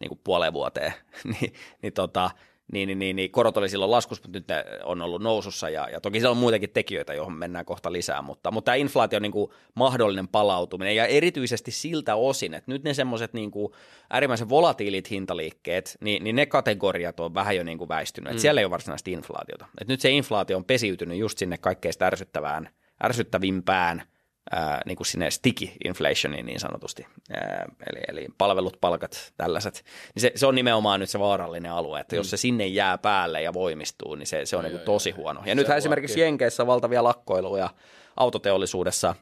niin 0.00 0.08
kuin 0.08 0.20
puoleen 0.24 0.52
vuoteen. 0.52 0.92
niin, 1.40 1.54
niin 1.82 1.92
tota, 1.92 2.30
niin, 2.72 2.86
niin, 2.86 2.98
niin, 2.98 3.16
niin 3.16 3.30
korot 3.30 3.56
oli 3.56 3.68
silloin 3.68 3.90
laskussa, 3.90 4.22
mutta 4.24 4.38
nyt 4.38 4.48
ne 4.48 4.64
on 4.84 5.02
ollut 5.02 5.22
nousussa 5.22 5.70
ja, 5.70 5.88
ja 5.88 6.00
toki 6.00 6.20
siellä 6.20 6.30
on 6.30 6.36
muitakin 6.36 6.70
tekijöitä, 6.70 7.14
johon 7.14 7.32
mennään 7.32 7.64
kohta 7.64 7.92
lisää, 7.92 8.22
mutta, 8.22 8.50
mutta 8.50 8.64
tämä 8.64 8.74
inflaation 8.76 9.22
niin 9.22 9.32
kuin 9.32 9.50
mahdollinen 9.74 10.28
palautuminen 10.28 10.96
ja 10.96 11.06
erityisesti 11.06 11.70
siltä 11.70 12.14
osin, 12.14 12.54
että 12.54 12.70
nyt 12.70 12.84
ne 12.84 12.94
semmoiset 12.94 13.32
niin 13.32 13.50
kuin 13.50 13.72
äärimmäisen 14.10 14.48
volatiilit 14.48 15.10
hintaliikkeet, 15.10 15.96
niin, 16.00 16.24
niin 16.24 16.36
ne 16.36 16.46
kategoriat 16.46 17.20
on 17.20 17.34
vähän 17.34 17.56
jo 17.56 17.62
niin 17.62 17.78
kuin 17.78 17.88
väistynyt, 17.88 18.28
että 18.28 18.38
mm. 18.38 18.42
siellä 18.42 18.60
ei 18.60 18.64
ole 18.64 18.70
varsinaista 18.70 19.10
inflaatiota. 19.10 19.66
Et 19.80 19.88
nyt 19.88 20.00
se 20.00 20.10
inflaatio 20.10 20.56
on 20.56 20.64
pesiytynyt 20.64 21.18
just 21.18 21.38
sinne 21.38 21.58
kaikkein 21.58 21.94
ärsyttävään, 22.02 22.68
ärsyttävimpään– 23.04 24.02
ää, 24.50 24.80
niin 24.86 24.96
kuin 24.96 25.06
sinne 25.06 25.30
sticky 25.30 25.68
inflationiin 25.84 26.46
niin 26.46 26.60
sanotusti, 26.60 27.06
ää, 27.30 27.66
eli, 27.90 28.00
eli 28.08 28.28
palvelut, 28.38 28.76
palkat, 28.80 29.32
tällaiset, 29.36 29.84
niin 30.14 30.20
se, 30.20 30.32
se 30.34 30.46
on 30.46 30.54
nimenomaan 30.54 31.00
nyt 31.00 31.10
se 31.10 31.18
vaarallinen 31.18 31.72
alue, 31.72 32.00
että 32.00 32.16
mm. 32.16 32.18
jos 32.18 32.30
se 32.30 32.36
sinne 32.36 32.66
jää 32.66 32.98
päälle 32.98 33.42
ja 33.42 33.52
voimistuu, 33.52 34.14
niin 34.14 34.26
se, 34.26 34.46
se 34.46 34.56
on 34.56 34.64
niin 34.64 34.72
kuin 34.72 34.84
tosi 34.84 35.10
huono. 35.10 35.42
Ja 35.44 35.54
nythän 35.54 35.78
esimerkiksi 35.78 36.20
Jenkeissä 36.20 36.62
on 36.62 36.66
valtavia 36.66 37.04
lakkoiluja 37.04 37.70
autoteollisuudessa, 38.16 39.14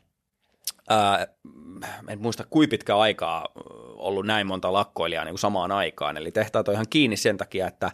ää, 0.88 1.26
en 2.08 2.20
muista 2.22 2.44
kuinka 2.50 2.70
pitkä 2.70 2.96
aikaa 2.96 3.46
ollut 3.96 4.26
näin 4.26 4.46
monta 4.46 4.72
lakkoilijaa 4.72 5.24
niin 5.24 5.32
kuin 5.32 5.38
samaan 5.38 5.72
aikaan, 5.72 6.16
eli 6.16 6.32
tehtaat 6.32 6.68
on 6.68 6.74
ihan 6.74 6.86
kiinni 6.90 7.16
sen 7.16 7.36
takia, 7.36 7.66
että 7.66 7.90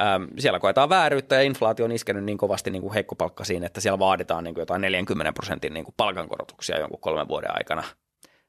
Ähm, 0.00 0.24
siellä 0.38 0.60
koetaan 0.60 0.88
vääryyttä 0.88 1.34
ja 1.34 1.42
inflaatio 1.42 1.84
on 1.84 1.92
iskenyt 1.92 2.24
niin 2.24 2.38
kovasti 2.38 2.70
niin 2.70 2.82
kuin 2.82 3.64
että 3.64 3.80
siellä 3.80 3.98
vaaditaan 3.98 4.44
niin 4.44 4.54
kuin 4.54 4.62
jotain 4.62 4.80
40 4.80 5.32
prosentin 5.32 5.74
niin 5.74 5.84
kuin 5.84 5.94
palkankorotuksia 5.96 6.78
jonkun 6.78 7.00
kolmen 7.00 7.28
vuoden 7.28 7.50
aikana. 7.54 7.82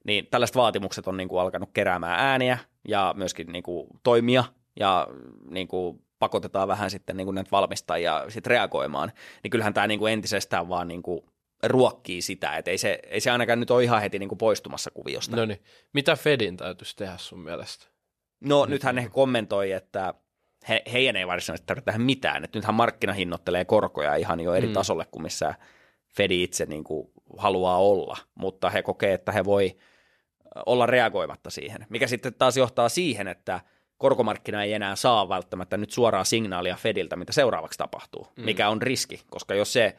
Niin 0.04 0.26
tällaiset 0.30 0.56
vaatimukset 0.56 1.06
on 1.06 1.16
niin 1.16 1.28
kuin 1.28 1.40
alkanut 1.40 1.70
keräämään 1.72 2.20
ääniä 2.20 2.58
ja 2.88 3.14
myöskin 3.16 3.52
niin 3.52 3.62
kuin 3.62 3.86
toimia 4.02 4.44
ja 4.80 5.06
niin 5.50 5.68
kuin 5.68 6.02
pakotetaan 6.18 6.68
vähän 6.68 6.90
sitten 6.90 7.16
niin 7.16 7.26
kuin 7.26 7.34
näitä 7.34 7.50
valmistajia 7.52 8.24
sitten 8.28 8.50
reagoimaan, 8.50 9.12
niin 9.42 9.50
kyllähän 9.50 9.74
tämä 9.74 9.86
niin 9.86 9.98
kuin 9.98 10.12
entisestään 10.12 10.68
vaan 10.68 10.88
niin 10.88 11.02
kuin 11.02 11.20
ruokkii 11.62 12.22
sitä, 12.22 12.56
että 12.56 12.70
ei 12.70 12.78
se, 12.78 12.98
ei 13.08 13.20
se 13.20 13.30
ainakaan 13.30 13.60
nyt 13.60 13.70
ole 13.70 13.84
ihan 13.84 14.00
heti 14.00 14.18
niin 14.18 14.28
kuin 14.28 14.38
poistumassa 14.38 14.90
kuviosta. 14.90 15.36
No 15.36 15.44
niin, 15.44 15.62
mitä 15.92 16.16
Fedin 16.16 16.56
täytyisi 16.56 16.96
tehdä 16.96 17.16
sun 17.16 17.40
mielestä? 17.40 17.86
No 18.40 18.66
nythän 18.66 18.98
he 18.98 19.08
kommentoi, 19.08 19.72
että 19.72 20.14
he, 20.68 20.82
heidän 20.92 21.16
ei 21.16 21.26
varsinaisesti 21.26 21.66
tarvitse 21.66 21.84
tähän 21.84 22.02
mitään. 22.02 22.44
Et 22.44 22.54
nythän 22.54 22.74
markkina 22.74 23.12
hinnoittelee 23.12 23.64
korkoja 23.64 24.16
ihan 24.16 24.40
jo 24.40 24.54
eri 24.54 24.66
mm. 24.66 24.72
tasolle 24.72 25.06
kuin 25.10 25.22
missä 25.22 25.54
Fedi 26.16 26.42
itse 26.42 26.66
niin 26.66 26.84
kuin 26.84 27.10
haluaa 27.38 27.78
olla, 27.78 28.16
mutta 28.34 28.70
he 28.70 28.82
kokee, 28.82 29.12
että 29.12 29.32
he 29.32 29.44
voi 29.44 29.76
olla 30.66 30.86
reagoimatta 30.86 31.50
siihen, 31.50 31.86
mikä 31.88 32.06
sitten 32.06 32.34
taas 32.34 32.56
johtaa 32.56 32.88
siihen, 32.88 33.28
että 33.28 33.60
korkomarkkina 33.98 34.64
ei 34.64 34.72
enää 34.72 34.96
saa 34.96 35.28
välttämättä 35.28 35.76
nyt 35.76 35.90
suoraa 35.90 36.24
signaalia 36.24 36.76
Fediltä, 36.76 37.16
mitä 37.16 37.32
seuraavaksi 37.32 37.78
tapahtuu, 37.78 38.26
mm. 38.36 38.44
mikä 38.44 38.68
on 38.68 38.82
riski, 38.82 39.20
koska 39.30 39.54
jos 39.54 39.72
se, 39.72 39.96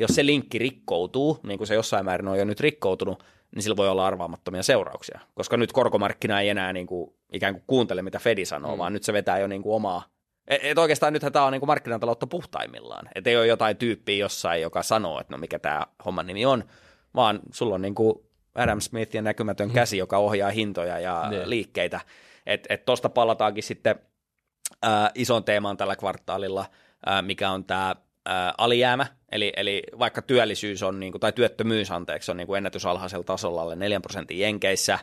jos 0.00 0.10
se 0.14 0.26
linkki 0.26 0.58
rikkoutuu, 0.58 1.38
niin 1.42 1.58
kuin 1.58 1.68
se 1.68 1.74
jossain 1.74 2.04
määrin 2.04 2.28
on 2.28 2.38
jo 2.38 2.44
nyt 2.44 2.60
rikkoutunut, 2.60 3.24
niin 3.54 3.62
sillä 3.62 3.76
voi 3.76 3.88
olla 3.88 4.06
arvaamattomia 4.06 4.62
seurauksia, 4.62 5.20
koska 5.34 5.56
nyt 5.56 5.72
korkomarkkina 5.72 6.40
ei 6.40 6.48
enää 6.48 6.72
niin 6.72 6.86
kuin, 6.86 7.14
ikään 7.32 7.54
kuin 7.54 7.64
kuuntele, 7.66 8.02
mitä 8.02 8.18
Fedi 8.18 8.44
sanoo, 8.44 8.72
mm. 8.72 8.78
vaan 8.78 8.92
nyt 8.92 9.02
se 9.02 9.12
vetää 9.12 9.38
jo 9.38 9.46
niin 9.46 9.62
kuin 9.62 9.74
omaa, 9.74 10.04
et, 10.48 10.60
et 10.64 10.78
oikeastaan 10.78 11.12
nythän 11.12 11.32
tämä 11.32 11.44
on 11.44 11.52
niin 11.52 11.60
kuin 11.60 11.66
markkinataloutta 11.66 12.26
puhtaimmillaan, 12.26 13.08
että 13.14 13.30
ei 13.30 13.36
ole 13.36 13.46
jotain 13.46 13.76
tyyppiä 13.76 14.16
jossain, 14.16 14.62
joka 14.62 14.82
sanoo, 14.82 15.20
että 15.20 15.34
no 15.34 15.38
mikä 15.38 15.58
tämä 15.58 15.86
homman 16.04 16.26
nimi 16.26 16.46
on, 16.46 16.64
vaan 17.14 17.40
sulla 17.52 17.74
on 17.74 17.82
niin 17.82 17.94
kuin 17.94 18.14
Adam 18.54 18.80
Smith 18.80 19.14
ja 19.14 19.22
näkymätön 19.22 19.68
mm. 19.68 19.74
käsi, 19.74 19.98
joka 19.98 20.18
ohjaa 20.18 20.50
hintoja 20.50 20.98
ja 20.98 21.26
ne. 21.30 21.48
liikkeitä, 21.48 22.00
että 22.46 22.74
et 22.74 22.84
tuosta 22.84 23.08
palataankin 23.08 23.62
sitten 23.64 23.94
äh, 24.84 25.10
ison 25.14 25.44
teemaan 25.44 25.76
tällä 25.76 25.96
kvartaalilla, 25.96 26.64
äh, 27.08 27.22
mikä 27.22 27.50
on 27.50 27.64
tämä 27.64 27.96
ää, 28.26 28.54
alijäämä, 28.58 29.06
eli, 29.32 29.52
eli 29.56 29.82
vaikka 29.98 30.22
työllisyys 30.22 30.82
on, 30.82 31.00
niin 31.00 31.12
kuin, 31.12 31.20
tai 31.20 31.32
työttömyys 31.32 31.90
anteeksi, 31.90 32.30
on 32.30 32.36
niin 32.36 32.46
kuin 32.46 32.58
ennätysalhaisella 32.58 33.24
tasolla 33.24 33.62
alle 33.62 33.76
4 33.76 34.00
prosentin 34.00 34.38
jenkeissä, 34.38 34.98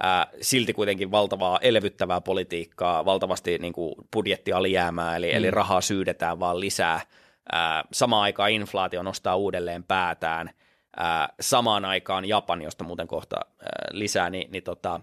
ää, 0.00 0.26
silti 0.40 0.72
kuitenkin 0.72 1.10
valtavaa 1.10 1.58
elvyttävää 1.62 2.20
politiikkaa, 2.20 3.04
valtavasti 3.04 3.58
niin 3.58 3.72
kuin 3.72 3.94
budjettialijäämää, 4.12 5.16
eli, 5.16 5.30
mm. 5.30 5.36
eli 5.36 5.50
rahaa 5.50 5.80
syydetään 5.80 6.40
vaan 6.40 6.60
lisää. 6.60 7.00
Ää, 7.52 7.84
samaan 7.92 8.22
aikaan 8.22 8.50
inflaatio 8.50 9.02
nostaa 9.02 9.36
uudelleen 9.36 9.84
päätään, 9.84 10.50
ää, 10.96 11.28
samaan 11.40 11.84
aikaan 11.84 12.24
Japani, 12.24 12.64
josta 12.64 12.84
muuten 12.84 13.08
kohta 13.08 13.36
ää, 13.36 13.68
lisää, 13.90 14.30
niin, 14.30 14.52
niin 14.52 14.62
tota, 14.62 15.00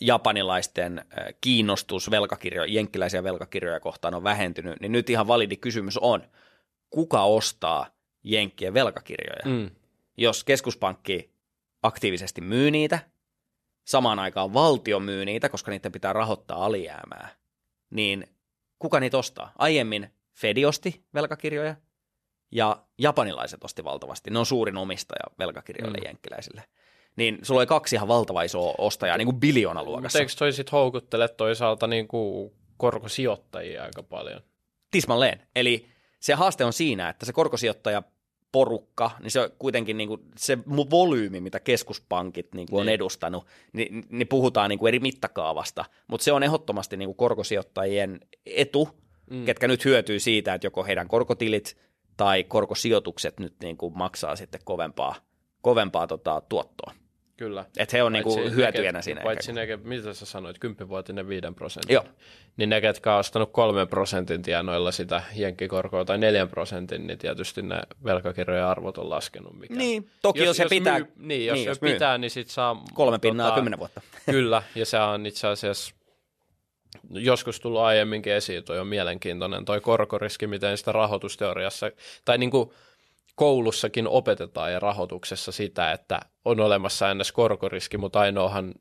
japanilaisten 0.00 1.04
kiinnostus 1.40 2.10
velkakirjoja, 2.10 2.72
jenkkiläisiä 2.72 3.24
velkakirjoja 3.24 3.80
kohtaan 3.80 4.14
on 4.14 4.24
vähentynyt, 4.24 4.80
niin 4.80 4.92
nyt 4.92 5.10
ihan 5.10 5.26
validi 5.26 5.56
kysymys 5.56 5.98
on, 5.98 6.22
kuka 6.90 7.22
ostaa 7.22 7.86
jenkkien 8.24 8.74
velkakirjoja? 8.74 9.42
Mm. 9.44 9.70
Jos 10.16 10.44
keskuspankki 10.44 11.30
aktiivisesti 11.82 12.40
myy 12.40 12.70
niitä, 12.70 12.98
samaan 13.84 14.18
aikaan 14.18 14.54
valtio 14.54 15.00
myy 15.00 15.24
niitä, 15.24 15.48
koska 15.48 15.70
niiden 15.70 15.92
pitää 15.92 16.12
rahoittaa 16.12 16.64
alijäämää, 16.64 17.28
niin 17.90 18.26
kuka 18.78 19.00
niitä 19.00 19.18
ostaa? 19.18 19.52
Aiemmin 19.58 20.10
Fedi 20.34 20.64
osti 20.64 21.04
velkakirjoja 21.14 21.76
ja 22.50 22.82
japanilaiset 22.98 23.64
osti 23.64 23.84
valtavasti. 23.84 24.30
Ne 24.30 24.38
on 24.38 24.46
suurin 24.46 24.76
omistaja 24.76 25.34
velkakirjoille 25.38 25.98
mm. 25.98 26.04
jenkkiläisille. 26.04 26.64
Niin 27.16 27.38
sulla 27.42 27.60
oli 27.60 27.66
kaksi 27.66 27.96
ihan 27.96 28.08
valtava 28.08 28.42
isoa 28.42 28.74
ostajaa, 28.78 29.16
niin 29.16 29.26
kuin 29.26 29.40
biljoona 29.40 29.84
luokassa. 29.84 30.18
Eikö 30.18 30.32
toi 30.38 30.52
sitten 30.52 30.72
houkuttele 30.72 31.28
toisaalta 31.28 31.86
niin 31.86 32.08
kuin 32.08 32.52
korkosijoittajia 32.76 33.84
aika 33.84 34.02
paljon? 34.02 34.40
Tismalleen. 34.90 35.46
Eli 35.56 35.88
se 36.20 36.34
haaste 36.34 36.64
on 36.64 36.72
siinä, 36.72 37.08
että 37.08 37.26
se 37.26 37.32
korkosijoittaja 37.32 38.02
porukka, 38.52 39.10
niin 39.20 39.30
se 39.30 39.40
on 39.40 39.50
kuitenkin 39.58 39.96
niin 39.96 40.08
kuin 40.08 40.20
se 40.36 40.58
volyymi, 40.68 41.40
mitä 41.40 41.60
keskuspankit 41.60 42.54
niin 42.54 42.68
kuin 42.68 42.80
on 42.80 42.86
niin. 42.86 42.94
edustanut, 42.94 43.46
niin, 43.72 44.04
niin 44.10 44.28
puhutaan 44.28 44.70
niin 44.70 44.78
kuin 44.78 44.88
eri 44.88 45.00
mittakaavasta, 45.00 45.84
mutta 46.06 46.24
se 46.24 46.32
on 46.32 46.42
ehdottomasti 46.42 46.96
niin 46.96 47.08
kuin 47.08 47.16
korkosijoittajien 47.16 48.20
etu, 48.46 48.88
mm. 49.30 49.44
ketkä 49.44 49.68
nyt 49.68 49.84
hyötyy 49.84 50.20
siitä, 50.20 50.54
että 50.54 50.66
joko 50.66 50.84
heidän 50.84 51.08
korkotilit 51.08 51.76
tai 52.16 52.44
korkosijoitukset 52.44 53.40
nyt 53.40 53.54
niin 53.62 53.76
kuin 53.76 53.98
maksaa 53.98 54.36
sitten 54.36 54.60
kovempaa, 54.64 55.14
kovempaa 55.62 56.06
tota, 56.06 56.42
tuottoa. 56.48 56.92
Kyllä. 57.38 57.64
Että 57.78 57.96
he 57.96 58.02
on 58.02 58.12
niinku 58.12 58.36
hyötyjänä 58.36 59.02
siinä. 59.02 59.20
Paitsi 59.20 59.52
ne, 59.52 59.76
mitä 59.76 60.14
sä 60.14 60.26
sanoit, 60.26 60.56
10-vuotinen 60.82 61.28
5 61.28 61.46
prosentin. 61.54 61.94
Joo. 61.94 62.04
Niin 62.56 62.68
ne, 62.68 62.80
ketkä 62.80 63.12
on 63.12 63.18
ostanut 63.18 63.52
3 63.52 63.86
prosentin 63.86 64.42
tienoilla 64.42 64.92
sitä 64.92 65.22
jenkkikorkoa 65.34 66.04
tai 66.04 66.18
4 66.18 66.46
prosentin, 66.46 67.06
niin 67.06 67.18
tietysti 67.18 67.62
ne 67.62 67.80
velkakirjojen 68.04 68.64
arvot 68.64 68.98
on 68.98 69.10
laskenut. 69.10 69.58
Mikä. 69.58 69.74
Niin, 69.74 70.10
toki 70.22 70.38
jos, 70.38 70.46
jos 70.46 70.56
se 70.56 70.62
jos 70.62 70.70
pitää. 70.70 70.98
Myy, 70.98 71.08
niin, 71.16 71.46
jos, 71.46 71.54
niin, 71.54 71.66
jos 71.66 71.78
pitää, 71.78 72.18
niin 72.18 72.30
sit 72.30 72.48
saa... 72.48 72.82
Kolme 72.94 73.18
pinnaa 73.18 73.48
tota, 73.48 73.60
10 73.60 73.78
vuotta. 73.78 74.00
Kyllä, 74.30 74.62
ja 74.74 74.86
se 74.86 74.98
on 74.98 75.26
itse 75.26 75.46
asiassa 75.46 75.94
joskus 77.10 77.60
tullut 77.60 77.80
aiemminkin 77.80 78.32
esiin, 78.32 78.64
toi 78.64 78.78
on 78.78 78.86
mielenkiintoinen, 78.86 79.64
toi 79.64 79.80
korkoriski, 79.80 80.46
miten 80.46 80.78
sitä 80.78 80.92
rahoitusteoriassa, 80.92 81.90
tai 82.24 82.38
niin 82.38 82.50
kuin 82.50 82.70
koulussakin 83.38 84.08
opetetaan 84.08 84.72
ja 84.72 84.80
rahoituksessa 84.80 85.52
sitä, 85.52 85.92
että 85.92 86.20
on 86.44 86.60
olemassa 86.60 87.14
ns. 87.14 87.32
korkoriski, 87.32 87.98
mutta 87.98 88.20
ainoahan 88.20 88.74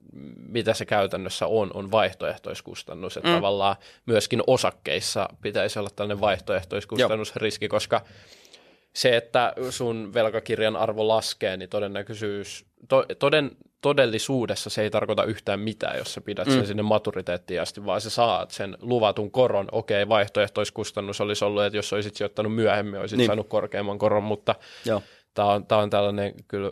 mitä 0.50 0.74
se 0.74 0.86
käytännössä 0.86 1.48
on, 1.48 1.72
on 1.74 1.92
vaihtoehtoiskustannus. 1.92 3.18
Että 3.18 3.30
mm. 3.30 3.36
tavallaan 3.36 3.76
myöskin 4.06 4.44
osakkeissa 4.48 5.30
pitäisi 5.42 5.80
olla 5.80 5.90
tällainen 5.96 6.22
vaihtoehtoiskustannusriski, 6.22 7.66
Joo. 7.66 7.70
koska 7.70 8.02
se, 8.94 9.18
että 9.18 9.54
sun 9.70 10.14
velkakirjan 10.14 10.76
arvo 10.76 11.08
laskee, 11.08 11.58
niin 11.58 11.70
todennäköisyys, 11.70 12.66
to, 12.88 13.06
toden, 13.20 13.52
todellisuudessa 13.82 14.70
se 14.70 14.82
ei 14.82 14.90
tarkoita 14.90 15.24
yhtään 15.24 15.60
mitään, 15.60 15.98
jos 15.98 16.14
sä 16.14 16.22
pidät 16.22 16.48
sen 16.50 16.60
mm. 16.60 16.66
sinne 16.66 16.84
maturiteettiin 16.84 17.62
asti, 17.62 17.86
vaan 17.86 18.02
sä 18.02 18.10
saat 18.10 18.52
sen 18.52 18.78
luvatun 18.82 19.32
koron. 19.32 19.68
Okei, 19.72 20.10
vaihtoehtoiskustannus 20.10 21.22
olisi 21.22 21.46
ollut, 21.46 21.64
että 21.64 21.78
jos 21.78 21.94
olisit 21.94 22.16
sijoittanut 22.16 22.56
myöhemmin, 22.56 23.00
olisit 23.00 23.18
niin. 23.18 23.28
saanut 23.28 23.48
korkeamman 23.48 24.00
koron, 24.00 24.24
mutta 24.24 24.56
tämä 25.34 25.48
on, 25.48 25.66
on 25.72 25.90
tällainen 25.90 26.34
kyllä 26.48 26.72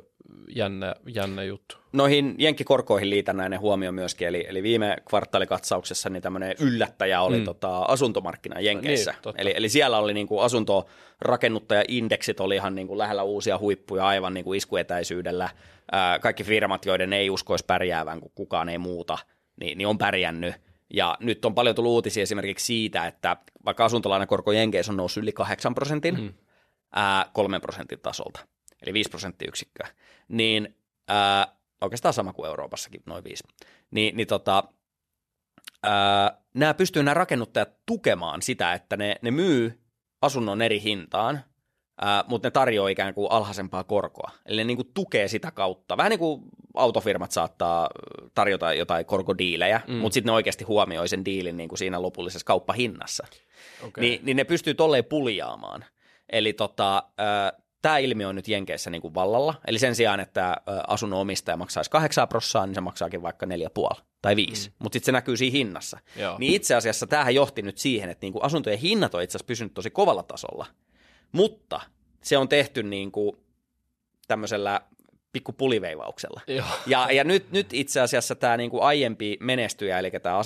jännä, 0.55 0.95
jännä 1.07 1.43
juttu. 1.43 1.77
Noihin 1.93 2.35
jenkkikorkoihin 2.37 3.09
liitän 3.09 3.37
näinen 3.37 3.59
huomio 3.59 3.91
myöskin, 3.91 4.27
eli, 4.27 4.45
eli 4.49 4.63
viime 4.63 4.97
kvartaalikatsauksessa 5.09 6.09
niin 6.09 6.23
tämmöinen 6.23 6.55
yllättäjä 6.59 7.21
oli 7.21 7.37
mm. 7.37 7.43
tota, 7.45 7.79
asuntomarkkina 7.79 8.59
Jenkeissä. 8.59 9.13
Niin, 9.25 9.35
eli, 9.37 9.53
eli 9.55 9.69
siellä 9.69 9.97
oli 9.97 10.13
niin 10.13 10.27
kuin 10.27 10.43
asuntorakennuttajaindeksit 10.43 12.39
oli 12.39 12.55
ihan 12.55 12.75
niin 12.75 12.87
kuin 12.87 12.97
lähellä 12.97 13.23
uusia 13.23 13.57
huippuja 13.57 14.07
aivan 14.07 14.33
niin 14.33 14.43
kuin 14.43 14.57
iskuetäisyydellä. 14.57 15.49
Ää, 15.91 16.19
kaikki 16.19 16.43
firmat, 16.43 16.85
joiden 16.85 17.13
ei 17.13 17.29
uskoisi 17.29 17.65
pärjäävän, 17.65 18.19
kun 18.19 18.31
kukaan 18.35 18.69
ei 18.69 18.77
muuta, 18.77 19.17
niin, 19.59 19.77
niin 19.77 19.87
on 19.87 19.97
pärjännyt. 19.97 20.55
Ja 20.93 21.17
nyt 21.19 21.45
on 21.45 21.55
paljon 21.55 21.75
tullut 21.75 21.91
uutisia 21.91 22.23
esimerkiksi 22.23 22.65
siitä, 22.65 23.07
että 23.07 23.37
vaikka 23.65 23.85
asuntolainakorko 23.85 24.51
Jenkeissä 24.51 24.91
on 24.91 24.97
noussut 24.97 25.23
yli 25.23 25.31
8 25.31 25.75
prosentin, 25.75 26.21
mm. 26.21 26.33
ää, 26.95 27.29
3 27.33 27.59
prosentin 27.59 27.99
tasolta, 27.99 28.39
eli 28.85 28.93
5 28.93 29.09
prosenttiyksikköä, 29.09 29.87
niin 30.27 30.75
ää, 31.07 31.47
oikeastaan 31.81 32.13
sama 32.13 32.33
kuin 32.33 32.47
Euroopassakin, 32.47 33.01
noin 33.05 33.23
5, 33.23 33.43
niin, 33.91 34.17
niin 34.17 34.27
tota, 34.27 34.63
ää, 35.83 36.37
nämä 36.53 36.73
pystyy 36.73 37.03
nämä 37.03 37.13
rakennuttajat 37.13 37.69
tukemaan 37.85 38.41
sitä, 38.41 38.73
että 38.73 38.97
ne, 38.97 39.15
ne 39.21 39.31
myy 39.31 39.79
asunnon 40.21 40.61
eri 40.61 40.81
hintaan, 40.81 41.39
ää, 42.01 42.23
mutta 42.27 42.47
ne 42.47 42.51
tarjoaa 42.51 42.89
ikään 42.89 43.13
kuin 43.13 43.31
alhaisempaa 43.31 43.83
korkoa. 43.83 44.31
Eli 44.45 44.57
ne 44.57 44.63
niin 44.63 44.77
kuin 44.77 44.91
tukee 44.93 45.27
sitä 45.27 45.51
kautta. 45.51 45.97
Vähän 45.97 46.09
niin 46.09 46.19
kuin 46.19 46.41
autofirmat 46.73 47.31
saattaa 47.31 47.89
tarjota 48.33 48.73
jotain 48.73 49.05
korkodiilejä, 49.05 49.81
mm. 49.87 49.93
mutta 49.93 50.13
sitten 50.13 50.31
ne 50.31 50.35
oikeasti 50.35 50.63
huomioi 50.63 51.07
sen 51.07 51.25
diilin 51.25 51.57
niin 51.57 51.69
kuin 51.69 51.79
siinä 51.79 52.01
lopullisessa 52.01 52.45
kauppahinnassa. 52.45 53.27
Okay. 53.87 54.01
Ni, 54.01 54.19
niin 54.23 54.37
ne 54.37 54.43
pystyy 54.43 54.73
tolleen 54.73 55.05
puljaamaan. 55.05 55.85
Eli 56.29 56.53
tota, 56.53 57.03
tämä 57.85 57.97
ilmiö 57.97 58.27
on 58.27 58.35
nyt 58.35 58.47
Jenkeissä 58.47 58.89
niin 58.89 59.01
kuin 59.01 59.13
vallalla. 59.13 59.55
Eli 59.67 59.79
sen 59.79 59.95
sijaan, 59.95 60.19
että 60.19 60.57
asunnon 60.87 61.19
omistaja 61.19 61.57
maksaisi 61.57 61.89
8 61.89 62.27
prossaa, 62.27 62.65
niin 62.65 62.75
se 62.75 62.81
maksaakin 62.81 63.21
vaikka 63.21 63.45
4,5 63.95 64.01
tai 64.21 64.35
5. 64.35 64.69
Mm. 64.69 64.75
Mutta 64.79 64.95
sitten 64.95 65.05
se 65.05 65.11
näkyy 65.11 65.37
siinä 65.37 65.51
hinnassa. 65.51 65.99
Joo. 66.15 66.37
Niin 66.39 66.53
itse 66.53 66.75
asiassa 66.75 67.07
tämähän 67.07 67.35
johti 67.35 67.61
nyt 67.61 67.77
siihen, 67.77 68.09
että 68.09 68.25
niin 68.25 68.33
kuin 68.33 68.43
asuntojen 68.43 68.79
hinnat 68.79 69.15
on 69.15 69.23
itse 69.23 69.31
asiassa 69.37 69.47
pysynyt 69.47 69.73
tosi 69.73 69.89
kovalla 69.89 70.23
tasolla. 70.23 70.65
Mutta 71.31 71.81
se 72.23 72.37
on 72.37 72.49
tehty 72.49 72.83
niin 72.83 73.11
kuin 73.11 73.37
tämmöisellä 74.27 74.81
pikku 75.35 75.53
puliveivauksella. 75.53 76.41
Ja, 76.87 77.11
ja 77.11 77.23
nyt, 77.23 77.51
nyt 77.51 77.73
itse 77.73 78.01
asiassa 78.01 78.35
tämä 78.35 78.57
niin 78.57 78.69
kuin 78.69 78.83
aiempi 78.83 79.37
menestyjä, 79.39 79.99
eli 79.99 80.11
tämä 80.11 80.41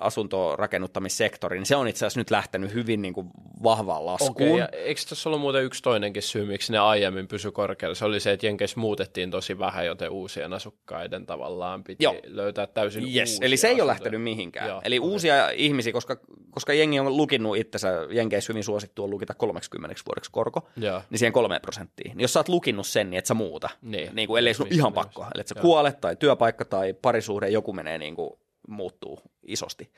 asuntorakennuttamissektori, 0.00 1.58
niin 1.58 1.66
se 1.66 1.76
on 1.76 1.88
itse 1.88 2.06
asiassa 2.06 2.20
nyt 2.20 2.30
lähtenyt 2.30 2.74
hyvin 2.74 3.02
niin 3.02 3.14
kuin 3.14 3.30
vahvaan 3.62 4.06
laskuun. 4.06 4.30
Okei, 4.30 4.58
ja 4.58 4.68
eikö 4.72 5.00
tässä 5.08 5.28
ollut 5.28 5.40
muuten 5.40 5.64
yksi 5.64 5.82
toinenkin 5.82 6.22
syy, 6.22 6.44
miksi 6.44 6.72
ne 6.72 6.78
aiemmin 6.78 7.28
pysy 7.28 7.50
korkealla? 7.50 7.94
Se 7.94 8.04
oli 8.04 8.20
se, 8.20 8.32
että 8.32 8.46
Jenkeissä 8.46 8.80
muutettiin 8.80 9.30
tosi 9.30 9.58
vähän, 9.58 9.86
joten 9.86 10.10
uusien 10.10 10.52
asukkaiden 10.52 11.26
tavallaan 11.26 11.84
piti 11.84 12.04
Joo. 12.04 12.14
löytää 12.24 12.66
täysin 12.66 13.16
yes. 13.16 13.30
uusia 13.30 13.46
Eli 13.46 13.56
se 13.56 13.68
ei 13.68 13.80
ole 13.80 13.86
lähtenyt 13.86 14.22
mihinkään. 14.22 14.68
Joo, 14.68 14.80
eli 14.84 14.98
okay. 14.98 15.10
uusia 15.10 15.50
ihmisiä, 15.50 15.92
koska, 15.92 16.16
koska 16.50 16.72
jengi 16.72 17.00
on 17.00 17.16
lukinnut 17.16 17.56
itsensä, 17.56 17.88
Jenkeissä 18.10 18.52
hyvin 18.52 18.64
suosittu 18.64 19.04
on 19.04 19.10
lukita 19.10 19.34
30 19.34 19.96
vuodeksi 20.06 20.30
korko, 20.30 20.68
Joo. 20.76 21.02
niin 21.10 21.18
siihen 21.18 21.32
kolme 21.32 21.60
prosenttiin. 21.60 22.10
Niin 22.10 22.22
jos 22.22 22.32
sä 22.32 22.38
oot 22.38 22.48
lukinnut 22.48 22.86
sen, 22.86 23.10
niin 23.10 23.18
et 23.18 23.26
sä 23.26 23.34
muuta. 23.34 23.68
Niin. 23.82 24.10
niin 24.14 24.25
kuin, 24.26 24.38
ellei 24.38 24.54
sun 24.54 24.66
ihan 24.70 24.92
pakko. 24.92 25.26
Eli 25.34 25.40
että 25.40 25.54
sä 25.54 25.60
kuolet 25.60 26.00
tai 26.00 26.16
työpaikka 26.16 26.64
tai 26.64 26.92
parisuhde, 26.92 27.48
joku 27.48 27.72
menee 27.72 27.98
niin 27.98 28.14
kuin 28.14 28.30
muuttuu 28.68 29.20
isosti. 29.42 29.92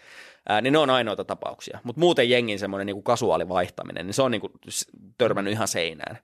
Ää, 0.48 0.60
niin 0.60 0.72
ne 0.72 0.78
on 0.78 0.90
ainoita 0.90 1.24
tapauksia. 1.24 1.78
Mutta 1.84 2.00
muuten 2.00 2.30
jengin 2.30 2.58
semmoinen 2.58 2.86
niin 2.86 3.02
kasuaali 3.02 3.48
vaihtaminen, 3.48 4.06
niin 4.06 4.14
se 4.14 4.22
on 4.22 4.30
niin 4.30 4.40
kuin 4.40 4.52
törmännyt 5.18 5.52
ihan 5.52 5.68
seinään. 5.68 6.18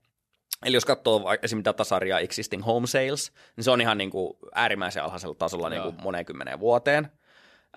Eli 0.64 0.76
jos 0.76 0.84
katsoo 0.84 1.32
esimerkiksi 1.42 1.64
datasarjaa 1.64 2.20
Existing 2.20 2.66
Home 2.66 2.86
Sales, 2.86 3.32
niin 3.56 3.64
se 3.64 3.70
on 3.70 3.80
ihan 3.80 3.98
niin 3.98 4.10
kuin 4.10 4.34
äärimmäisen 4.54 5.02
alhaisella 5.02 5.34
tasolla 5.34 5.68
niin 5.68 5.82
kuin 5.82 5.96
moneen 6.02 6.24
kymmeneen 6.24 6.60
vuoteen. 6.60 7.08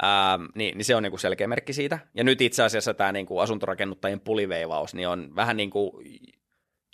Ähm, 0.04 0.44
niin, 0.56 0.78
niin 0.78 0.86
se 0.86 0.96
on 0.96 1.04
niin 1.04 1.12
kuin 1.12 1.20
selkeä 1.20 1.48
merkki 1.48 1.74
siitä. 1.74 2.00
Ja 2.14 2.24
nyt 2.24 2.42
itse 2.42 2.64
asiassa 2.64 2.94
tämä 2.94 3.12
niin 3.12 3.26
kuin 3.26 3.44
asuntorakennuttajien 3.44 4.20
puliveivaus 4.20 4.94
niin 4.94 5.08
on 5.08 5.36
vähän 5.36 5.58
niin 5.58 5.70
kuin 5.70 5.92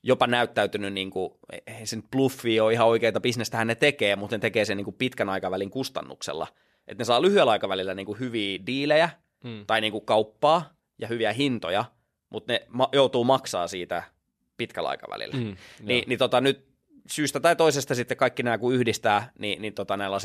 jopa 0.04 0.28
näyttäytynyt, 0.28 0.94
niin 0.94 1.12
kuin, 1.12 1.34
ei 1.68 1.86
sen 1.86 2.04
bluffi 2.12 2.60
ole 2.60 2.74
ihan 2.74 2.88
oikeita 2.88 3.20
bisnestä 3.20 3.66
ne 3.66 3.76
tekee, 3.76 4.16
mutta 4.16 4.36
ne 4.36 4.40
tekee 4.40 4.66
sen 4.66 4.78
niin 4.78 4.86
kuin 4.86 4.96
pitkän 4.96 5.30
aikavälin 5.30 5.70
kustannuksella. 5.70 6.48
Että 6.88 7.02
ne 7.02 7.06
saa 7.06 7.22
lyhyellä 7.22 7.52
aikavälillä 7.52 7.94
niin 7.94 8.06
kuin 8.06 8.20
hyviä 8.20 8.60
diilejä 8.66 9.10
hmm. 9.44 9.66
tai 9.66 9.82
niin 9.82 9.92
kuin 9.92 10.06
kauppaa 10.06 10.74
ja 11.02 11.08
hyviä 11.08 11.34
hintoja, 11.34 11.86
mutta 12.30 12.54
ne 12.54 12.62
ma- 12.68 12.90
joutuu 12.94 13.24
maksaa 13.24 13.68
siitä 13.68 14.04
pitkällä 14.58 14.90
aikavälillä. 14.90 15.38
Hmm, 15.38 15.56
Ni, 15.82 16.04
niin 16.08 16.20
tota, 16.20 16.42
nyt 16.42 16.74
syystä 17.08 17.40
tai 17.40 17.56
toisesta 17.56 17.96
sitten 17.96 18.18
kaikki 18.18 18.44
nämä 18.44 18.58
kun 18.58 18.74
yhdistää, 18.74 19.32
niin, 19.40 19.62
niin 19.62 19.74
tota, 19.74 19.98
näillä 19.98 20.18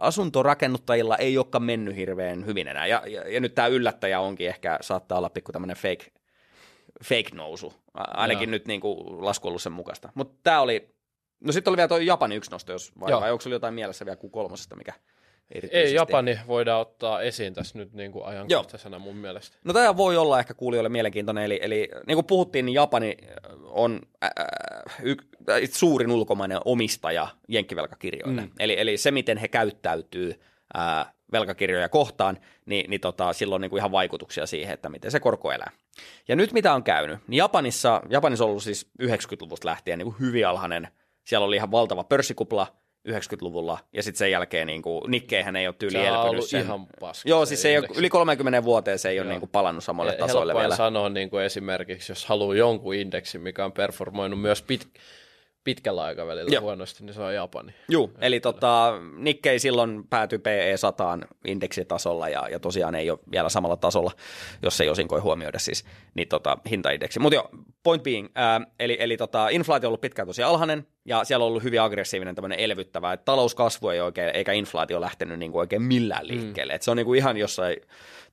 asuntorakennuttajilla 0.00 1.16
ei 1.16 1.38
olekaan 1.38 1.62
mennyt 1.62 1.96
hirveän 1.96 2.46
hyvin 2.46 2.68
enää. 2.68 2.86
Ja, 2.86 3.02
ja, 3.06 3.28
ja 3.28 3.40
nyt 3.40 3.54
tämä 3.54 3.68
yllättäjä 3.68 4.20
onkin 4.20 4.48
ehkä, 4.48 4.78
saattaa 4.80 5.18
olla 5.18 5.30
pikku 5.30 5.52
tämmöinen 5.52 5.76
fake 5.76 6.12
fake 7.04 7.34
nousu, 7.34 7.72
ainakin 7.94 8.48
Joo. 8.48 8.50
nyt 8.50 8.66
niin 8.66 8.80
kuin 8.80 9.24
lasku 9.24 9.48
ollut 9.48 9.62
sen 9.62 9.72
mukaista. 9.72 10.12
Mutta 10.14 10.34
tämä 10.42 10.60
oli, 10.60 10.88
no 11.40 11.52
sitten 11.52 11.70
oli 11.70 11.76
vielä 11.76 11.88
tuo 11.88 11.98
Japani 11.98 12.34
yksi 12.34 12.50
nosto, 12.50 12.72
jos 12.72 12.92
vai, 13.00 13.12
vai 13.12 13.32
onko 13.32 13.48
jotain 13.48 13.74
mielessä 13.74 14.04
vielä 14.04 14.16
kuin 14.16 14.30
kolmosesta, 14.30 14.76
mikä 14.76 14.92
ei, 15.70 15.94
Japani 15.94 16.38
voidaan 16.46 16.80
ottaa 16.80 17.20
esiin 17.20 17.54
tässä 17.54 17.78
nyt 17.78 17.92
niin 17.92 18.12
kuin 18.12 18.24
ajankohtaisena 18.24 18.98
mun 18.98 19.16
mielestä. 19.16 19.56
No 19.64 19.72
tämä 19.72 19.96
voi 19.96 20.16
olla 20.16 20.38
ehkä 20.38 20.54
kuulijoille 20.54 20.88
mielenkiintoinen, 20.88 21.44
eli, 21.44 21.58
eli 21.62 21.88
niin 22.06 22.16
kuin 22.16 22.26
puhuttiin, 22.26 22.66
niin 22.66 22.74
Japani 22.74 23.16
on 23.64 24.00
äh, 24.24 24.30
y, 25.02 25.14
äh, 25.50 25.60
suurin 25.70 26.10
ulkomainen 26.10 26.58
omistaja 26.64 27.28
jenkkivelkakirjoille. 27.48 28.40
Mm. 28.40 28.50
Eli, 28.58 28.80
eli 28.80 28.96
se, 28.96 29.10
miten 29.10 29.38
he 29.38 29.48
käyttäytyy 29.48 30.40
äh, 30.78 31.06
velkakirjoja 31.32 31.88
kohtaan, 31.88 32.38
niin, 32.66 32.90
niin 32.90 33.00
tota, 33.00 33.32
silloin 33.32 33.58
on 33.58 33.60
niin 33.60 33.70
kuin 33.70 33.78
ihan 33.78 33.92
vaikutuksia 33.92 34.46
siihen, 34.46 34.74
että 34.74 34.88
miten 34.88 35.10
se 35.10 35.20
korko 35.20 35.52
elää. 35.52 35.70
Ja 36.28 36.36
nyt 36.36 36.52
mitä 36.52 36.74
on 36.74 36.82
käynyt, 36.82 37.18
niin 37.28 37.38
Japanissa, 37.38 38.02
Japanissa 38.10 38.44
on 38.44 38.50
ollut 38.50 38.62
siis 38.62 38.90
90-luvusta 39.02 39.68
lähtien 39.68 39.98
niin 39.98 40.06
kuin 40.06 40.20
hyvin 40.20 40.46
alhainen, 40.46 40.88
siellä 41.24 41.46
oli 41.46 41.56
ihan 41.56 41.70
valtava 41.70 42.04
pörssikupla, 42.04 42.66
90-luvulla, 43.08 43.78
ja 43.92 44.02
sitten 44.02 44.18
sen 44.18 44.30
jälkeen 44.30 44.66
niin 44.66 44.82
kuin, 44.82 45.10
Nikkeihän 45.10 45.56
ei 45.56 45.66
ole 45.66 45.74
tyyli 45.78 45.92
Se 45.92 46.06
elpynyt 46.06 46.30
ollut 46.30 46.48
sen. 46.48 46.60
ihan 46.60 46.86
paska. 47.00 47.28
Joo, 47.28 47.46
siis 47.46 47.62
se 47.62 47.68
ei 47.68 47.78
ole, 47.78 47.88
yli 47.96 48.08
30 48.08 48.64
vuoteen 48.64 48.98
se 48.98 49.08
ei 49.08 49.18
ole 49.20 49.26
Joo. 49.26 49.30
niin 49.30 49.40
kuin 49.40 49.50
palannut 49.50 49.84
samalle 49.84 50.16
Ja 50.18 50.26
helppoin 50.26 50.56
vielä. 50.56 50.76
sanoa 50.76 51.08
niin 51.08 51.30
kuin 51.30 51.44
esimerkiksi, 51.44 52.12
jos 52.12 52.26
haluaa 52.26 52.54
jonkun 52.56 52.94
indeksin, 52.94 53.40
mikä 53.40 53.64
on 53.64 53.72
performoinut 53.72 54.40
myös 54.40 54.62
pit, 54.62 54.88
pitkällä 55.66 56.02
aikavälillä 56.02 56.50
Joo. 56.52 56.62
huonosti, 56.62 57.04
niin 57.04 57.14
se 57.14 57.22
on 57.22 57.34
Japani. 57.34 57.74
Joo, 57.88 58.10
eli 58.20 58.40
tota, 58.40 58.94
Nikkei 59.16 59.58
silloin 59.58 60.04
päätyi 60.10 60.38
PE 60.38 60.76
100 60.76 61.18
indeksitasolla 61.46 62.28
ja, 62.28 62.48
ja 62.48 62.60
tosiaan 62.60 62.94
ei 62.94 63.10
ole 63.10 63.18
vielä 63.30 63.48
samalla 63.48 63.76
tasolla, 63.76 64.12
jos 64.62 64.80
ei 64.80 64.88
osinkoi 64.88 65.20
huomioida 65.20 65.58
siis 65.58 65.84
niin 66.14 66.28
tota, 66.28 66.58
hintaindeksi. 66.70 67.18
Mutta 67.18 67.34
joo, 67.34 67.50
point 67.82 68.02
being, 68.02 68.28
ää, 68.34 68.60
eli, 68.80 68.96
eli 69.00 69.16
tota, 69.16 69.48
inflaatio 69.48 69.86
on 69.86 69.90
ollut 69.90 70.00
pitkään 70.00 70.28
tosi 70.28 70.42
alhainen 70.42 70.86
ja 71.04 71.24
siellä 71.24 71.44
on 71.44 71.48
ollut 71.48 71.62
hyvin 71.62 71.80
aggressiivinen 71.80 72.34
tämmöinen 72.34 72.58
elvyttävä, 72.58 73.12
että 73.12 73.24
talouskasvu 73.24 73.88
ei 73.88 74.00
oikein, 74.00 74.36
eikä 74.36 74.52
inflaatio 74.52 75.00
lähtenyt 75.00 75.38
niin 75.38 75.52
kuin 75.52 75.60
oikein 75.60 75.82
millään 75.82 76.28
liikkeelle. 76.28 76.72
Mm. 76.72 76.76
Et 76.76 76.82
se 76.82 76.90
on 76.90 76.96
niin 76.96 77.06
kuin 77.06 77.18
ihan 77.18 77.36
jossain 77.36 77.76